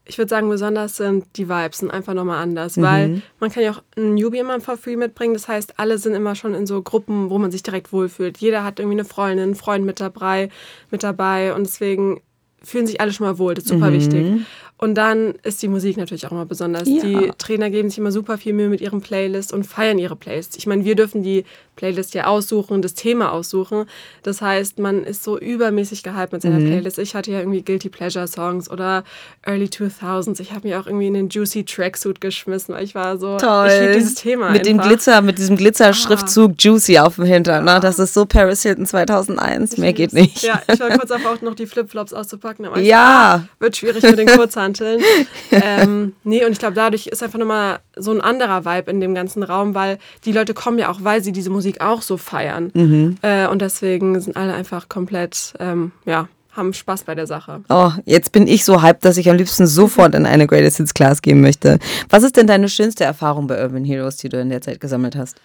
Ich 0.09 0.19
würde 0.19 0.29
sagen, 0.29 0.49
besonders 0.49 0.97
sind 0.97 1.25
die 1.37 1.49
Vibes 1.49 1.79
sind 1.79 1.90
einfach 1.90 2.14
nochmal 2.14 2.42
anders, 2.42 2.77
Mhm. 2.77 2.83
weil 2.83 3.23
man 3.40 3.51
kann 3.51 3.62
ja 3.64 3.73
auch 3.73 3.83
einen 3.97 4.14
Newbie 4.14 4.38
immer 4.38 4.61
for 4.61 4.77
free 4.77 4.97
mitbringen. 4.97 5.35
Das 5.35 5.49
heißt, 5.49 5.79
alle 5.79 5.99
sind 5.99 6.14
immer 6.14 6.35
schon 6.35 6.55
in 6.55 6.66
so 6.66 6.81
Gruppen, 6.83 7.29
wo 7.31 7.38
man 7.38 7.51
sich 7.51 7.62
direkt 7.62 7.92
wohlfühlt. 7.92 8.38
Jeder 8.38 8.62
hat 8.64 8.79
irgendwie 8.79 8.99
eine 8.99 9.05
Freundin, 9.05 9.40
einen 9.45 9.55
Freund 9.57 9.85
mit 9.85 9.99
dabei, 10.01 10.49
mit 10.90 11.03
dabei 11.03 11.55
und 11.55 11.64
deswegen 11.64 12.21
fühlen 12.62 12.87
sich 12.87 13.01
alle 13.01 13.12
schon 13.12 13.27
mal 13.27 13.38
wohl. 13.38 13.55
Das 13.55 13.64
ist 13.64 13.71
super 13.71 13.92
wichtig. 13.92 14.40
Und 14.79 14.95
dann 14.95 15.35
ist 15.43 15.62
die 15.62 15.69
Musik 15.69 15.97
natürlich 15.97 16.27
auch 16.27 16.33
immer 16.33 16.45
besonders. 16.45 16.87
Ja. 16.87 17.03
Die 17.03 17.31
Trainer 17.39 17.71
geben 17.71 17.89
sich 17.89 17.97
immer 17.99 18.12
super 18.12 18.37
viel 18.37 18.53
Mühe 18.53 18.69
mit 18.69 18.83
ihren 18.83 19.01
Playlists 19.01 19.51
und 19.53 19.65
feiern 19.65 19.99
ihre 19.99 20.17
Playlists. 20.17 20.57
Ich 20.59 20.67
meine, 20.67 20.85
wir 20.85 20.95
dürfen 20.95 21.23
die 21.23 21.45
Playlist 21.77 22.15
ja 22.15 22.27
aussuchen, 22.27 22.81
das 22.83 22.95
Thema 22.95 23.33
aussuchen. 23.33 23.85
Das 24.23 24.41
heißt, 24.43 24.79
man 24.79 25.05
ist 25.05 25.25
so 25.25 25.39
übermäßig 25.39 26.03
gehypt 26.03 26.33
mit 26.33 26.43
seiner 26.43 26.57
Playlist. 26.59 26.99
Ich 26.99 27.15
hatte 27.15 27.31
ja 27.31 27.39
irgendwie 27.39 27.62
Guilty 27.62 27.89
Pleasure 27.91 28.27
Songs 28.27 28.71
oder 28.71 29.05
Early 29.47 29.67
2000s. 29.67 30.41
Ich 30.41 30.53
habe 30.53 30.69
mir 30.69 30.81
auch 30.81 30.87
irgendwie 30.87 31.07
in 31.07 31.15
den 31.15 31.29
Juicy 31.29 31.65
Tracksuit 31.65 32.21
geschmissen, 32.21 32.75
weil 32.75 32.85
ich 32.85 32.95
war 32.95 33.19
so, 33.19 33.37
Toll. 33.39 33.69
ich 33.71 33.81
liebe 33.81 33.93
dieses 33.95 34.15
Thema 34.15 34.51
Mit 34.51 34.65
dem 34.67 34.79
einfach. 34.79 34.89
Glitzer, 34.91 35.21
mit 35.23 35.39
diesem 35.39 35.57
Glitzerschriftzug 35.57 36.53
Juicy 36.59 36.99
auf 36.99 37.17
dem 37.17 37.25
Hintern. 37.25 37.65
Ne? 37.65 37.79
Das 37.81 37.99
ist 37.99 38.15
so 38.15 38.25
Paris 38.27 38.62
Hilton 38.62 38.87
2001. 38.87 39.77
Mehr 39.79 39.93
geht 39.93 40.12
nicht. 40.12 40.43
Ja, 40.43 40.62
ich 40.73 40.81
war 40.81 40.91
kurz 40.91 41.09
davor, 41.09 41.33
auch 41.33 41.43
noch 41.43 41.55
die 41.55 41.67
Flipflops 41.67 42.12
auszupacken. 42.12 42.65
Aber 42.67 42.79
ich 42.79 42.87
Ja. 42.87 43.47
wird 43.59 43.77
schwierig 43.77 44.03
mit 44.03 44.19
den 44.19 44.27
Kurzhanteln. 44.67 45.01
ähm, 45.51 46.15
nee, 46.25 46.45
und 46.45 46.53
ich 46.53 46.59
glaube, 46.59 46.75
dadurch 46.75 47.07
ist 47.07 47.23
einfach 47.23 47.39
nochmal 47.39 47.79
so 47.97 48.11
ein 48.11 48.21
anderer 48.21 48.65
Vibe 48.65 48.91
in 48.91 49.01
dem 49.01 49.15
ganzen 49.15 49.43
Raum, 49.43 49.75
weil 49.75 49.99
die 50.25 50.33
Leute 50.33 50.55
kommen 50.55 50.79
ja 50.79 50.91
auch, 50.91 51.01
weil 51.03 51.23
sie 51.23 51.33
diese 51.33 51.51
Musik 51.51 51.81
auch 51.81 52.03
so 52.03 52.17
feiern. 52.17 52.71
Mhm. 52.75 53.17
Äh, 53.23 53.47
und 53.47 53.63
deswegen 53.63 54.21
sind 54.21 54.37
alle 54.37 54.55
einfach 54.55 54.89
komplett, 54.89 55.55
ähm, 55.61 55.93
ja, 56.05 56.29
haben 56.53 56.73
Spaß 56.73 57.05
bei 57.05 57.15
der 57.15 57.27
Sache. 57.27 57.63
Oh, 57.69 57.93
jetzt 58.07 58.33
bin 58.33 58.47
ich 58.47 58.65
so 58.65 58.83
hyped, 58.83 59.05
dass 59.05 59.19
ich 59.19 59.29
am 59.29 59.37
liebsten 59.37 59.67
sofort 59.67 60.15
in 60.15 60.25
eine 60.25 60.47
Greatest 60.47 60.79
Hits 60.79 60.95
Class 60.95 61.21
gehen 61.21 61.43
möchte. 61.43 61.79
Was 62.09 62.23
ist 62.23 62.37
denn 62.37 62.47
deine 62.47 62.71
schönste 62.71 63.05
Erfahrung 63.05 63.47
bei 63.47 63.63
Urban 63.63 63.85
Heroes, 63.85 64.17
die 64.17 64.31
du 64.31 64.41
in 64.41 64.49
der 64.49 64.63
Zeit 64.63 64.81
gesammelt 64.81 65.17
hast? 65.17 65.37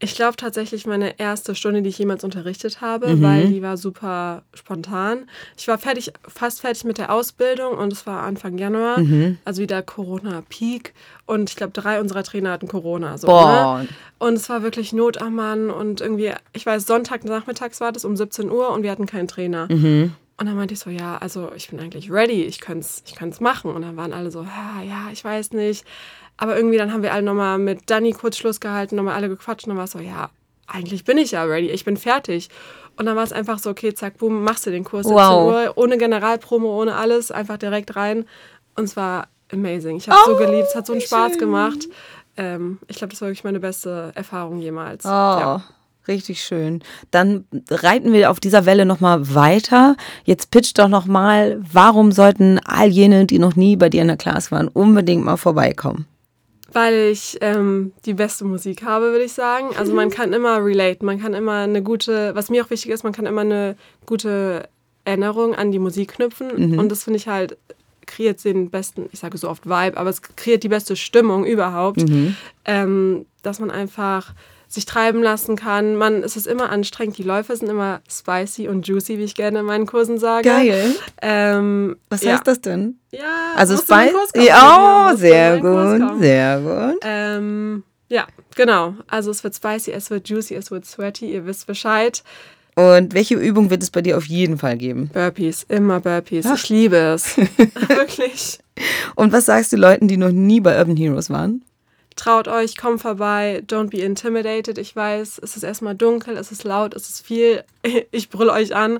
Ich 0.00 0.14
glaube 0.14 0.36
tatsächlich 0.36 0.86
meine 0.86 1.18
erste 1.18 1.56
Stunde, 1.56 1.82
die 1.82 1.88
ich 1.88 1.98
jemals 1.98 2.22
unterrichtet 2.22 2.80
habe, 2.80 3.08
Mhm. 3.16 3.22
weil 3.22 3.48
die 3.48 3.62
war 3.62 3.76
super 3.76 4.42
spontan. 4.54 5.28
Ich 5.56 5.66
war 5.66 5.76
fertig, 5.76 6.12
fast 6.28 6.60
fertig 6.60 6.84
mit 6.84 6.98
der 6.98 7.12
Ausbildung 7.12 7.76
und 7.76 7.92
es 7.92 8.06
war 8.06 8.22
Anfang 8.22 8.58
Januar, 8.58 9.00
Mhm. 9.00 9.38
also 9.44 9.60
wieder 9.60 9.82
Corona-Peak. 9.82 10.94
Und 11.26 11.50
ich 11.50 11.56
glaube, 11.56 11.72
drei 11.72 12.00
unserer 12.00 12.22
Trainer 12.22 12.52
hatten 12.52 12.68
Corona. 12.68 13.18
So, 13.18 13.26
Boah. 13.26 13.80
Ne? 13.82 13.88
Und 14.18 14.34
es 14.34 14.48
war 14.48 14.62
wirklich 14.62 14.92
Not 14.92 15.20
am 15.20 15.34
Mann 15.34 15.68
und 15.68 16.00
irgendwie, 16.00 16.32
ich 16.52 16.64
weiß, 16.64 16.86
Sonntagnachmittags 16.86 17.80
war 17.80 17.90
das 17.90 18.04
um 18.04 18.16
17 18.16 18.50
Uhr 18.52 18.70
und 18.70 18.84
wir 18.84 18.92
hatten 18.92 19.06
keinen 19.06 19.26
Trainer. 19.26 19.66
Mhm. 19.68 20.12
Und 20.40 20.46
dann 20.46 20.56
meinte 20.56 20.74
ich 20.74 20.80
so, 20.80 20.88
ja, 20.90 21.18
also 21.18 21.50
ich 21.56 21.68
bin 21.68 21.80
eigentlich 21.80 22.10
ready, 22.12 22.44
ich 22.44 22.60
könnte 22.60 22.80
es 22.86 23.02
ich 23.06 23.16
können's 23.16 23.40
machen. 23.40 23.72
Und 23.72 23.82
dann 23.82 23.96
waren 23.96 24.12
alle 24.12 24.30
so, 24.30 24.42
ja, 24.42 24.82
ja, 24.82 25.08
ich 25.12 25.24
weiß 25.24 25.52
nicht. 25.52 25.84
Aber 26.36 26.56
irgendwie 26.56 26.78
dann 26.78 26.92
haben 26.92 27.02
wir 27.02 27.12
alle 27.12 27.24
nochmal 27.24 27.58
mit 27.58 27.90
Dani 27.90 28.12
kurz 28.12 28.36
Schluss 28.36 28.60
gehalten, 28.60 28.94
nochmal 28.94 29.14
alle 29.14 29.28
gequatscht 29.28 29.64
und 29.66 29.70
dann 29.70 29.78
war 29.78 29.84
es 29.86 29.90
so, 29.90 29.98
ja, 29.98 30.30
eigentlich 30.68 31.04
bin 31.04 31.18
ich 31.18 31.32
ja 31.32 31.42
ready, 31.42 31.68
ich 31.70 31.84
bin 31.84 31.96
fertig. 31.96 32.48
Und 32.96 33.06
dann 33.06 33.16
war 33.16 33.24
es 33.24 33.32
einfach 33.32 33.58
so, 33.58 33.70
okay, 33.70 33.92
zack, 33.94 34.18
boom, 34.18 34.44
machst 34.44 34.64
du 34.66 34.70
den 34.70 34.84
Kurs 34.84 35.06
17 35.06 35.16
Wow. 35.16 35.46
Uhr, 35.52 35.72
ohne 35.76 35.98
Generalpromo, 35.98 36.80
ohne 36.80 36.94
alles, 36.94 37.30
einfach 37.32 37.56
direkt 37.56 37.96
rein. 37.96 38.24
Und 38.76 38.84
es 38.84 38.96
war 38.96 39.28
amazing. 39.52 39.96
Ich 39.96 40.08
habe 40.08 40.20
es 40.20 40.26
so 40.26 40.36
geliebt, 40.36 40.68
es 40.68 40.74
hat 40.76 40.86
so 40.86 40.92
einen 40.92 41.02
Spaß 41.02 41.38
gemacht. 41.38 41.88
Ähm, 42.36 42.78
ich 42.86 42.98
glaube, 42.98 43.10
das 43.12 43.20
war 43.20 43.28
wirklich 43.28 43.42
meine 43.44 43.58
beste 43.60 44.12
Erfahrung 44.14 44.58
jemals. 44.60 45.04
Oh, 45.04 45.08
Ja. 45.08 45.62
Richtig 46.08 46.42
schön. 46.42 46.82
Dann 47.10 47.44
reiten 47.70 48.12
wir 48.12 48.30
auf 48.30 48.40
dieser 48.40 48.66
Welle 48.66 48.86
nochmal 48.86 49.34
weiter. 49.34 49.96
Jetzt 50.24 50.50
pitch 50.50 50.72
doch 50.74 50.88
nochmal, 50.88 51.60
warum 51.72 52.12
sollten 52.12 52.58
all 52.64 52.88
jene, 52.88 53.26
die 53.26 53.38
noch 53.38 53.56
nie 53.56 53.76
bei 53.76 53.88
dir 53.88 54.02
in 54.02 54.08
der 54.08 54.16
Class 54.16 54.50
waren, 54.50 54.68
unbedingt 54.68 55.24
mal 55.24 55.36
vorbeikommen? 55.36 56.06
Weil 56.72 57.10
ich 57.12 57.38
ähm, 57.40 57.92
die 58.04 58.14
beste 58.14 58.44
Musik 58.44 58.82
habe, 58.82 59.12
würde 59.12 59.24
ich 59.24 59.32
sagen. 59.32 59.68
Also 59.78 59.94
man 59.94 60.10
kann 60.10 60.32
immer 60.32 60.62
relate, 60.62 61.04
man 61.04 61.20
kann 61.20 61.32
immer 61.32 61.60
eine 61.60 61.82
gute, 61.82 62.34
was 62.34 62.50
mir 62.50 62.64
auch 62.64 62.70
wichtig 62.70 62.90
ist, 62.92 63.04
man 63.04 63.12
kann 63.12 63.24
immer 63.24 63.40
eine 63.40 63.76
gute 64.04 64.68
Erinnerung 65.04 65.54
an 65.54 65.72
die 65.72 65.78
Musik 65.78 66.14
knüpfen. 66.14 66.78
Und 66.78 66.90
das 66.90 67.04
finde 67.04 67.16
ich 67.16 67.28
halt, 67.28 67.56
kreiert 68.06 68.42
den 68.44 68.70
besten, 68.70 69.08
ich 69.12 69.20
sage 69.20 69.38
so 69.38 69.48
oft 69.48 69.66
Vibe, 69.66 69.96
aber 69.96 70.10
es 70.10 70.20
kreiert 70.22 70.62
die 70.62 70.68
beste 70.68 70.96
Stimmung 70.96 71.46
überhaupt. 71.46 72.04
Ähm, 72.64 73.26
dass 73.42 73.60
man 73.60 73.70
einfach 73.70 74.34
sich 74.68 74.84
treiben 74.84 75.22
lassen 75.22 75.56
kann. 75.56 75.96
Man, 75.96 76.22
es 76.22 76.36
ist 76.36 76.46
immer 76.46 76.70
anstrengend, 76.70 77.16
die 77.16 77.22
Läufe 77.22 77.56
sind 77.56 77.68
immer 77.68 78.00
spicy 78.08 78.68
und 78.68 78.86
juicy, 78.86 79.18
wie 79.18 79.24
ich 79.24 79.34
gerne 79.34 79.60
in 79.60 79.64
meinen 79.64 79.86
Kursen 79.86 80.18
sage. 80.18 80.48
Ähm, 81.22 81.96
Was 82.10 82.22
ja. 82.22 82.34
heißt 82.34 82.46
das 82.46 82.60
denn? 82.60 82.98
Ja, 83.10 83.54
Also 83.56 83.76
kommen, 83.76 84.10
Ja, 84.34 85.10
oh, 85.10 85.16
sehr 85.16 85.58
gut, 85.58 86.20
sehr 86.20 86.60
gut. 86.60 87.00
Ähm, 87.02 87.82
ja, 88.08 88.26
genau. 88.54 88.94
Also 89.06 89.30
es 89.30 89.42
wird 89.42 89.54
spicy, 89.54 89.92
es 89.92 90.10
wird 90.10 90.28
juicy, 90.28 90.54
es 90.54 90.70
wird 90.70 90.84
sweaty, 90.84 91.32
ihr 91.32 91.46
wisst 91.46 91.66
Bescheid. 91.66 92.22
Und 92.74 93.12
welche 93.12 93.34
Übung 93.34 93.70
wird 93.70 93.82
es 93.82 93.90
bei 93.90 94.02
dir 94.02 94.16
auf 94.16 94.26
jeden 94.26 94.56
Fall 94.56 94.76
geben? 94.76 95.10
Burpees, 95.12 95.64
immer 95.68 95.98
Burpees. 95.98 96.46
Ich 96.46 96.68
liebe 96.68 96.96
es. 96.96 97.36
Wirklich. 97.88 98.60
Und 99.16 99.32
was 99.32 99.46
sagst 99.46 99.72
du 99.72 99.76
Leuten, 99.76 100.06
die 100.06 100.16
noch 100.16 100.30
nie 100.30 100.60
bei 100.60 100.78
Urban 100.78 100.96
Heroes 100.96 101.28
waren? 101.28 101.64
Traut 102.18 102.48
euch, 102.48 102.76
kommt 102.76 103.00
vorbei, 103.00 103.62
don't 103.68 103.90
be 103.90 103.98
intimidated. 103.98 104.76
Ich 104.76 104.96
weiß, 104.96 105.38
es 105.40 105.56
ist 105.56 105.62
erstmal 105.62 105.94
dunkel, 105.94 106.36
es 106.36 106.50
ist 106.50 106.64
laut, 106.64 106.94
es 106.94 107.08
ist 107.08 107.24
viel. 107.24 107.62
Ich 108.10 108.28
brülle 108.28 108.52
euch 108.52 108.74
an. 108.74 108.98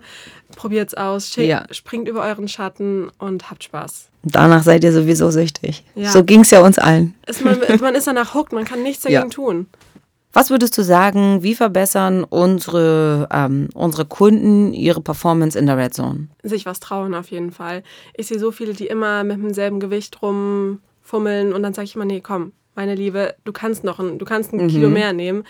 Probiert's 0.55 0.95
aus, 0.95 1.35
ja. 1.35 1.67
springt 1.73 2.09
über 2.09 2.23
euren 2.23 2.47
Schatten 2.47 3.11
und 3.19 3.51
habt 3.51 3.65
Spaß. 3.65 4.09
Danach 4.23 4.63
seid 4.63 4.85
ihr 4.85 4.93
sowieso 4.93 5.31
süchtig. 5.33 5.85
Ja. 5.97 6.11
So 6.11 6.23
ging 6.23 6.43
es 6.43 6.53
ja 6.53 6.61
uns 6.61 6.79
allen. 6.79 7.15
Ist 7.27 7.45
man, 7.45 7.59
man, 7.81 7.97
ist 7.97 8.07
danach 8.07 8.35
hooked, 8.35 8.53
man 8.53 8.65
kann 8.65 8.85
nichts 8.85 9.03
dagegen 9.03 9.23
ja. 9.23 9.29
tun. 9.29 9.67
Was 10.33 10.51
würdest 10.51 10.79
du 10.79 10.83
sagen, 10.83 11.43
wie 11.43 11.57
verbessern 11.57 12.23
unsere, 12.23 13.29
ähm, 13.33 13.69
unsere 13.75 14.05
Kunden 14.05 14.73
ihre 14.73 15.01
Performance 15.01 15.59
in 15.59 15.67
der 15.67 15.77
Red 15.77 15.93
Zone? 15.93 16.29
Sich 16.45 16.67
was 16.67 16.79
trauen 16.79 17.15
auf 17.15 17.33
jeden 17.33 17.51
Fall. 17.51 17.83
Ich 18.15 18.29
sehe 18.29 18.39
so 18.39 18.53
viele, 18.53 18.75
die 18.75 18.87
immer 18.87 19.25
mit 19.25 19.43
demselben 19.43 19.81
Gewicht 19.81 20.23
rumfummeln 20.23 21.53
und 21.53 21.65
dann 21.65 21.75
sage 21.75 21.87
ich 21.87 21.97
immer, 21.97 22.05
nee, 22.05 22.21
komm, 22.21 22.53
meine 22.79 22.95
Liebe, 22.95 23.35
du 23.43 23.53
kannst 23.53 23.83
noch 23.83 23.99
ein, 23.99 24.19
du 24.19 24.25
kannst 24.25 24.53
ein 24.53 24.63
mhm. 24.63 24.69
Kilo 24.69 24.89
mehr 24.89 25.13
nehmen. 25.13 25.43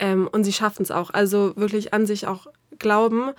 Ähm, 0.00 0.28
und 0.30 0.42
sie 0.42 0.52
schaffen 0.52 0.82
es 0.82 0.90
auch. 0.90 1.10
Also 1.10 1.52
wirklich 1.54 1.94
an 1.94 2.06
sich 2.06 2.26
auch 2.26 2.48
glauben 2.78 3.30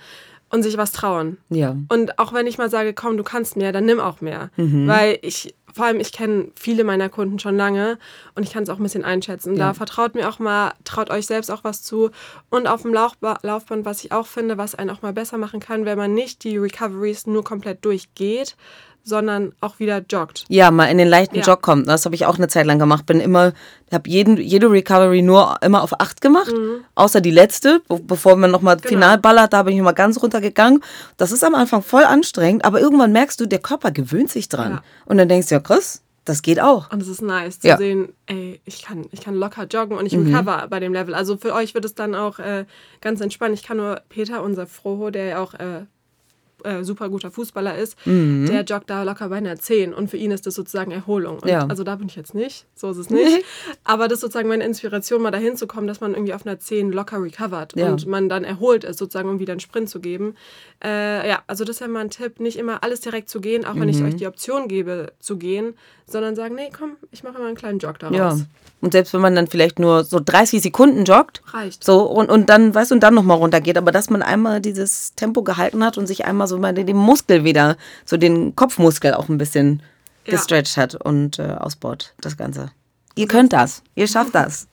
und 0.48 0.62
sich 0.62 0.78
was 0.78 0.92
trauen. 0.92 1.36
Ja. 1.50 1.76
Und 1.90 2.18
auch 2.18 2.32
wenn 2.32 2.46
ich 2.46 2.56
mal 2.56 2.70
sage, 2.70 2.94
komm, 2.94 3.18
du 3.18 3.22
kannst 3.22 3.56
mehr, 3.56 3.70
dann 3.70 3.84
nimm 3.84 4.00
auch 4.00 4.22
mehr. 4.22 4.50
Mhm. 4.56 4.88
Weil 4.88 5.18
ich 5.20 5.54
vor 5.74 5.86
allem, 5.86 6.00
ich 6.00 6.12
kenne 6.12 6.52
viele 6.54 6.84
meiner 6.84 7.08
Kunden 7.08 7.38
schon 7.38 7.56
lange 7.56 7.98
und 8.34 8.44
ich 8.44 8.52
kann 8.52 8.62
es 8.62 8.70
auch 8.70 8.78
ein 8.78 8.82
bisschen 8.82 9.04
einschätzen. 9.04 9.56
Ja. 9.56 9.66
Da 9.66 9.74
vertraut 9.74 10.14
mir 10.14 10.28
auch 10.28 10.38
mal, 10.38 10.72
traut 10.84 11.10
euch 11.10 11.26
selbst 11.26 11.50
auch 11.50 11.64
was 11.64 11.82
zu. 11.82 12.10
Und 12.48 12.66
auf 12.68 12.82
dem 12.82 12.94
Laufba 12.94 13.38
Laufband, 13.42 13.84
was 13.84 14.04
ich 14.04 14.12
auch 14.12 14.26
finde, 14.26 14.56
was 14.56 14.74
einen 14.74 14.88
auch 14.90 15.02
mal 15.02 15.12
besser 15.12 15.36
machen 15.36 15.60
kann, 15.60 15.84
wenn 15.84 15.98
man 15.98 16.14
nicht 16.14 16.44
die 16.44 16.56
Recoveries 16.56 17.26
nur 17.26 17.42
komplett 17.42 17.84
durchgeht, 17.84 18.56
sondern 19.04 19.52
auch 19.60 19.78
wieder 19.78 20.02
joggt. 20.10 20.46
Ja, 20.48 20.70
mal 20.70 20.86
in 20.86 20.98
den 20.98 21.08
leichten 21.08 21.36
ja. 21.36 21.42
Jog 21.42 21.62
kommt. 21.62 21.86
Das 21.86 22.04
habe 22.06 22.14
ich 22.14 22.26
auch 22.26 22.38
eine 22.38 22.48
Zeit 22.48 22.66
lang 22.66 22.78
gemacht. 22.78 23.06
Bin 23.06 23.20
immer, 23.20 23.52
habe 23.92 24.08
jede 24.08 24.70
Recovery 24.70 25.22
nur 25.22 25.56
immer 25.62 25.82
auf 25.82 26.00
8 26.00 26.20
gemacht, 26.20 26.52
mhm. 26.52 26.84
außer 26.94 27.20
die 27.20 27.30
letzte, 27.30 27.82
bevor 27.88 28.36
man 28.36 28.50
nochmal 28.50 28.76
genau. 28.76 28.88
final 28.88 29.18
ballert, 29.18 29.52
da 29.52 29.62
bin 29.62 29.74
ich 29.74 29.78
immer 29.78 29.92
ganz 29.92 30.20
runtergegangen. 30.22 30.82
Das 31.18 31.32
ist 31.32 31.44
am 31.44 31.54
Anfang 31.54 31.82
voll 31.82 32.04
anstrengend, 32.04 32.64
aber 32.64 32.80
irgendwann 32.80 33.12
merkst 33.12 33.38
du, 33.40 33.46
der 33.46 33.60
Körper 33.60 33.90
gewöhnt 33.90 34.30
sich 34.30 34.48
dran. 34.48 34.72
Ja. 34.72 34.82
Und 35.04 35.18
dann 35.18 35.28
denkst 35.28 35.48
du, 35.48 35.54
ja 35.54 35.60
krass, 35.60 36.02
das 36.24 36.40
geht 36.40 36.58
auch. 36.58 36.90
Und 36.90 37.02
es 37.02 37.08
ist 37.08 37.20
nice 37.20 37.60
zu 37.60 37.68
ja. 37.68 37.76
sehen, 37.76 38.08
ey, 38.26 38.60
ich 38.64 38.82
kann, 38.82 39.04
ich 39.12 39.20
kann 39.20 39.34
locker 39.34 39.66
joggen 39.66 39.98
und 39.98 40.06
ich 40.06 40.16
mhm. 40.16 40.34
recover 40.34 40.66
bei 40.70 40.80
dem 40.80 40.94
Level. 40.94 41.14
Also 41.14 41.36
für 41.36 41.52
euch 41.52 41.74
wird 41.74 41.84
es 41.84 41.94
dann 41.94 42.14
auch 42.14 42.38
äh, 42.38 42.64
ganz 43.02 43.20
entspannt. 43.20 43.54
Ich 43.54 43.62
kann 43.62 43.76
nur 43.76 44.00
Peter, 44.08 44.42
unser 44.42 44.66
Froho, 44.66 45.10
der 45.10 45.26
ja 45.26 45.38
auch 45.42 45.52
äh, 45.52 45.84
äh, 46.64 46.84
super 46.84 47.08
guter 47.08 47.30
Fußballer 47.30 47.76
ist, 47.76 47.96
mhm. 48.06 48.46
der 48.46 48.62
joggt 48.62 48.90
da 48.90 49.02
locker 49.02 49.28
bei 49.28 49.36
einer 49.36 49.56
10 49.56 49.94
und 49.94 50.08
für 50.08 50.16
ihn 50.16 50.30
ist 50.30 50.46
das 50.46 50.54
sozusagen 50.54 50.90
Erholung. 50.90 51.38
Und 51.38 51.48
ja. 51.48 51.66
Also 51.66 51.84
da 51.84 51.96
bin 51.96 52.08
ich 52.08 52.16
jetzt 52.16 52.34
nicht, 52.34 52.66
so 52.74 52.90
ist 52.90 52.96
es 52.96 53.10
nicht. 53.10 53.44
Aber 53.84 54.08
das 54.08 54.16
ist 54.16 54.20
sozusagen 54.22 54.48
meine 54.48 54.64
Inspiration, 54.64 55.22
mal 55.22 55.30
dahin 55.30 55.56
zu 55.56 55.66
kommen, 55.66 55.86
dass 55.86 56.00
man 56.00 56.14
irgendwie 56.14 56.34
auf 56.34 56.46
einer 56.46 56.58
10 56.58 56.92
locker 56.92 57.22
recovert 57.22 57.76
ja. 57.76 57.90
und 57.90 58.06
man 58.06 58.28
dann 58.28 58.44
erholt 58.44 58.84
ist, 58.84 58.98
sozusagen, 58.98 59.28
um 59.28 59.38
wieder 59.38 59.52
einen 59.52 59.60
Sprint 59.60 59.88
zu 59.88 60.00
geben. 60.00 60.34
Äh, 60.82 61.28
ja, 61.28 61.42
also 61.46 61.64
das 61.64 61.76
ist 61.76 61.80
ja 61.80 61.88
mal 61.88 62.00
ein 62.00 62.10
Tipp, 62.10 62.40
nicht 62.40 62.58
immer 62.58 62.82
alles 62.82 63.00
direkt 63.00 63.28
zu 63.28 63.40
gehen, 63.40 63.64
auch 63.64 63.74
wenn 63.74 63.82
mhm. 63.82 63.88
ich 63.88 64.02
euch 64.02 64.16
die 64.16 64.26
Option 64.26 64.68
gebe, 64.68 65.12
zu 65.20 65.36
gehen, 65.36 65.74
sondern 66.06 66.36
sagen, 66.36 66.54
nee, 66.54 66.70
komm, 66.76 66.96
ich 67.10 67.22
mache 67.24 67.38
mal 67.38 67.46
einen 67.46 67.56
kleinen 67.56 67.78
Jog 67.78 67.98
daraus. 67.98 68.40
Ja. 68.40 68.46
Und 68.80 68.92
selbst 68.92 69.14
wenn 69.14 69.22
man 69.22 69.34
dann 69.34 69.46
vielleicht 69.46 69.78
nur 69.78 70.04
so 70.04 70.20
30 70.22 70.60
Sekunden 70.60 71.04
joggt, 71.04 71.42
reicht. 71.54 71.82
So 71.82 72.02
und, 72.02 72.30
und 72.30 72.50
dann, 72.50 72.74
weißt 72.74 72.90
du, 72.90 72.96
und 72.96 73.02
dann 73.02 73.14
nochmal 73.14 73.38
runtergeht, 73.38 73.78
aber 73.78 73.92
dass 73.92 74.10
man 74.10 74.20
einmal 74.20 74.60
dieses 74.60 75.14
Tempo 75.14 75.42
gehalten 75.42 75.82
hat 75.82 75.96
und 75.96 76.06
sich 76.06 76.26
einmal 76.26 76.46
so 76.46 76.53
mal 76.58 76.72
den 76.72 76.96
Muskel 76.96 77.44
wieder, 77.44 77.76
so 78.04 78.16
den 78.16 78.54
Kopfmuskel 78.56 79.14
auch 79.14 79.28
ein 79.28 79.38
bisschen 79.38 79.82
ja. 80.26 80.32
gestretcht 80.32 80.76
hat 80.76 80.94
und 80.94 81.38
äh, 81.38 81.56
ausbaut, 81.58 82.14
das 82.20 82.36
Ganze. 82.36 82.70
Ihr 83.14 83.28
könnt 83.28 83.52
das, 83.52 83.82
ihr 83.94 84.08
schafft 84.08 84.34
das. 84.34 84.66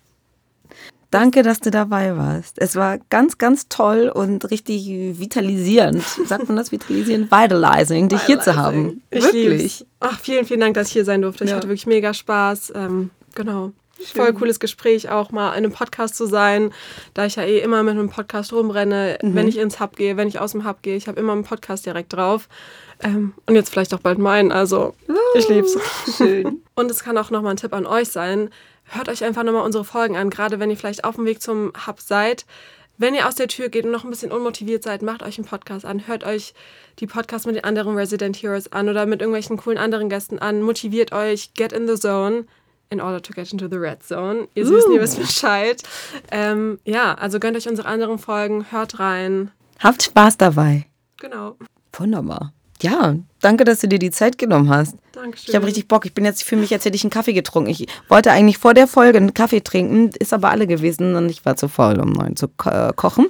Danke, 1.12 1.44
dass 1.44 1.60
du 1.60 1.72
dabei 1.72 2.16
warst. 2.16 2.58
Es 2.58 2.78
war 2.78 2.98
ganz, 3.10 3.38
ganz 3.38 3.68
toll 3.68 4.08
und 4.08 4.50
richtig 4.50 4.88
vitalisierend. 4.88 6.02
Sagt 6.26 6.48
man 6.48 6.56
das 6.56 6.72
vitalisierend? 6.72 7.30
Vitalizing, 7.30 8.08
dich 8.08 8.22
hier 8.22 8.40
zu 8.40 8.56
haben. 8.56 9.02
Ich 9.10 9.22
Wirklich. 9.22 9.86
Ach, 10.00 10.18
vielen, 10.18 10.46
vielen 10.46 10.62
Dank, 10.62 10.76
dass 10.76 10.88
ich 10.88 10.94
hier 10.94 11.04
sein 11.04 11.22
durfte. 11.22 11.44
Ich 11.44 11.50
ja. 11.50 11.58
hatte 11.58 11.68
wirklich 11.68 11.86
mega 11.86 12.14
Spaß. 12.14 12.72
Ähm, 12.76 13.10
genau. 13.36 13.74
Schön. 14.06 14.22
Voll 14.22 14.34
cooles 14.34 14.60
Gespräch, 14.60 15.10
auch 15.10 15.32
mal 15.32 15.50
in 15.50 15.58
einem 15.58 15.72
Podcast 15.72 16.16
zu 16.16 16.26
sein, 16.26 16.74
da 17.14 17.26
ich 17.26 17.36
ja 17.36 17.44
eh 17.44 17.60
immer 17.60 17.84
mit 17.84 17.94
einem 17.94 18.10
Podcast 18.10 18.54
rumrenne, 18.54 19.20
mhm. 19.22 19.36
wenn 19.36 19.48
ich 19.48 19.58
ins 19.58 19.80
Hub 19.80 19.96
gehe, 19.96 20.18
wenn 20.18 20.28
ich 20.28 20.40
aus 20.40 20.54
dem 20.54 20.68
Hub 20.68 20.82
gehe. 20.82 20.96
Ich 20.96 21.08
habe 21.08 21.20
immer 21.20 21.34
einen 21.34 21.44
Podcast 21.44 21.86
direkt 21.86 22.14
drauf. 22.14 22.50
Ähm, 23.04 23.34
und 23.46 23.56
jetzt 23.56 23.70
vielleicht 23.70 23.94
auch 23.94 24.00
bald 24.00 24.20
meinen. 24.20 24.52
Also, 24.52 24.94
uh, 25.10 25.14
ich 25.36 25.48
lieb's. 25.50 25.78
Schön. 26.18 26.62
und 26.76 26.92
es 26.92 27.04
kann 27.04 27.18
auch 27.18 27.30
nochmal 27.30 27.54
ein 27.54 27.58
Tipp 27.58 27.74
an 27.74 27.86
euch 27.86 28.10
sein. 28.10 28.50
Hört 28.86 29.10
euch 29.10 29.24
einfach 29.24 29.44
nochmal 29.44 29.64
unsere 29.64 29.86
Folgen 29.86 30.18
an, 30.18 30.30
gerade 30.30 30.60
wenn 30.60 30.70
ihr 30.70 30.78
vielleicht 30.78 31.04
auf 31.04 31.16
dem 31.16 31.26
Weg 31.26 31.42
zum 31.42 31.72
Hub 31.88 32.00
seid. 32.02 32.46
Wenn 32.98 33.16
ihr 33.16 33.28
aus 33.28 33.36
der 33.36 33.48
Tür 33.48 33.70
geht 33.70 33.86
und 33.86 33.92
noch 33.92 34.04
ein 34.04 34.12
bisschen 34.12 34.32
unmotiviert 34.32 34.84
seid, 34.84 35.02
macht 35.02 35.24
euch 35.24 35.40
einen 35.40 35.48
Podcast 35.48 35.86
an. 35.86 36.06
Hört 36.08 36.24
euch 36.24 36.54
die 37.00 37.08
Podcasts 37.08 37.48
mit 37.48 37.56
den 37.56 37.64
anderen 37.64 37.96
Resident 37.96 38.38
Heroes 38.38 38.72
an 38.72 38.90
oder 38.90 39.08
mit 39.08 39.22
irgendwelchen 39.22 39.58
coolen 39.58 39.80
anderen 39.80 40.10
Gästen 40.10 40.38
an. 40.38 40.62
Motiviert 40.62 41.12
euch, 41.12 41.54
get 41.56 41.74
in 41.74 41.88
the 41.88 41.96
zone 41.96 42.46
in 42.92 43.02
order 43.02 43.22
to 43.22 43.34
get 43.34 43.52
into 43.52 43.68
the 43.68 43.78
red 43.78 44.04
zone. 44.04 44.48
Ihr 44.54 44.66
uh. 44.66 44.68
Süßen, 44.68 44.92
ihr 44.94 45.02
wisst 45.02 45.20
Bescheid. 45.20 45.82
Ähm, 46.30 46.80
ja, 46.86 47.16
also 47.16 47.40
gönnt 47.40 47.58
euch 47.58 47.68
unsere 47.68 47.88
anderen 47.88 48.20
Folgen, 48.20 48.68
hört 48.70 49.00
rein. 49.00 49.50
Habt 49.80 50.04
Spaß 50.04 50.38
dabei. 50.38 50.86
Genau. 51.18 51.56
Wunderbar. 51.94 52.54
Ja, 52.82 53.16
danke, 53.42 53.64
dass 53.64 53.80
du 53.80 53.88
dir 53.88 54.00
die 54.00 54.10
Zeit 54.10 54.40
genommen 54.40 54.70
hast. 54.70 54.96
Dankeschön. 55.12 55.50
Ich 55.50 55.56
habe 55.56 55.68
richtig 55.68 55.88
Bock. 55.88 56.06
Ich 56.06 56.14
bin 56.14 56.26
jetzt 56.26 56.44
für 56.44 56.56
mich, 56.56 56.74
als 56.74 56.84
hätte 56.84 56.96
ich 56.96 57.04
einen 57.04 57.12
Kaffee 57.12 57.34
getrunken. 57.34 57.70
Ich 57.70 57.86
wollte 58.10 58.32
eigentlich 58.32 58.58
vor 58.58 58.74
der 58.74 58.88
Folge 58.88 59.18
einen 59.18 59.36
Kaffee 59.36 59.62
trinken, 59.62 60.10
ist 60.18 60.34
aber 60.34 60.50
alle 60.50 60.66
gewesen 60.66 61.16
und 61.16 61.30
ich 61.30 61.46
war 61.46 61.56
zu 61.56 61.68
faul, 61.68 62.00
um 62.00 62.12
neun 62.12 62.36
zu 62.36 62.48
ko 62.48 62.70
äh, 62.70 62.92
kochen. 62.96 63.28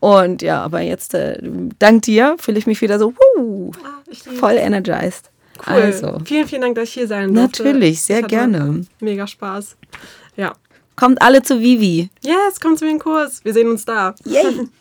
Und 0.00 0.42
ja, 0.42 0.62
aber 0.64 0.80
jetzt, 0.80 1.14
äh, 1.14 1.38
dank 1.78 2.02
dir, 2.02 2.36
fühle 2.40 2.58
ich 2.58 2.66
mich 2.66 2.80
wieder 2.80 2.98
so, 2.98 3.14
wuh, 3.36 3.70
ah, 3.84 4.02
voll 4.40 4.54
energized. 4.54 5.30
Cool. 5.66 5.74
Also. 5.74 6.18
Vielen, 6.24 6.46
vielen 6.46 6.62
Dank, 6.62 6.74
dass 6.76 6.88
ich 6.88 6.94
hier 6.94 7.08
sein 7.08 7.34
durfte. 7.34 7.62
Natürlich, 7.62 8.02
sehr 8.02 8.22
gerne. 8.22 8.84
Mega 9.00 9.26
Spaß. 9.26 9.76
Ja. 10.36 10.52
Kommt 10.96 11.22
alle 11.22 11.42
zu 11.42 11.60
Vivi. 11.60 12.10
Yes, 12.22 12.60
kommt 12.60 12.78
zu 12.78 12.84
mir 12.84 12.92
in 12.92 12.98
Kurs. 12.98 13.44
Wir 13.44 13.52
sehen 13.52 13.68
uns 13.68 13.84
da. 13.84 14.14
Yay. 14.24 14.68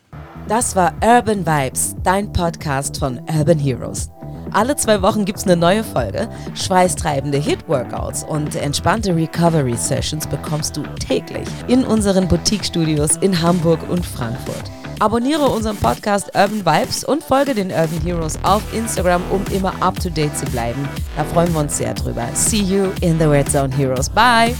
Das 0.47 0.77
war 0.77 0.93
Urban 1.03 1.45
Vibes, 1.45 1.93
dein 2.03 2.31
Podcast 2.31 2.99
von 2.99 3.19
Urban 3.27 3.59
Heroes. 3.59 4.09
Alle 4.53 4.77
zwei 4.77 5.01
Wochen 5.01 5.25
gibt 5.25 5.39
es 5.39 5.43
eine 5.43 5.57
neue 5.57 5.83
Folge. 5.83 6.29
Schweißtreibende 6.55 7.37
Hit-Workouts 7.37 8.23
und 8.23 8.55
entspannte 8.55 9.13
Recovery-Sessions 9.13 10.25
bekommst 10.27 10.77
du 10.77 10.83
täglich 11.05 11.47
in 11.67 11.83
unseren 11.83 12.29
Boutique-Studios 12.29 13.17
in 13.17 13.41
Hamburg 13.41 13.79
und 13.89 14.05
Frankfurt. 14.05 14.71
Abonniere 14.99 15.45
unseren 15.45 15.77
Podcast 15.77 16.27
Urban 16.33 16.65
Vibes 16.65 17.03
und 17.03 17.23
folge 17.23 17.53
den 17.53 17.71
Urban 17.71 18.01
Heroes 18.03 18.39
auf 18.43 18.61
Instagram, 18.73 19.21
um 19.29 19.43
immer 19.53 19.73
up 19.81 19.99
to 19.99 20.09
date 20.09 20.35
zu 20.37 20.45
bleiben. 20.47 20.87
Da 21.15 21.23
freuen 21.23 21.53
wir 21.53 21.61
uns 21.61 21.77
sehr 21.77 21.93
drüber. 21.93 22.27
See 22.33 22.61
you 22.61 22.91
in 23.01 23.19
the 23.19 23.25
Red 23.25 23.49
Zone 23.49 23.75
Heroes. 23.75 24.09
Bye! 24.09 24.55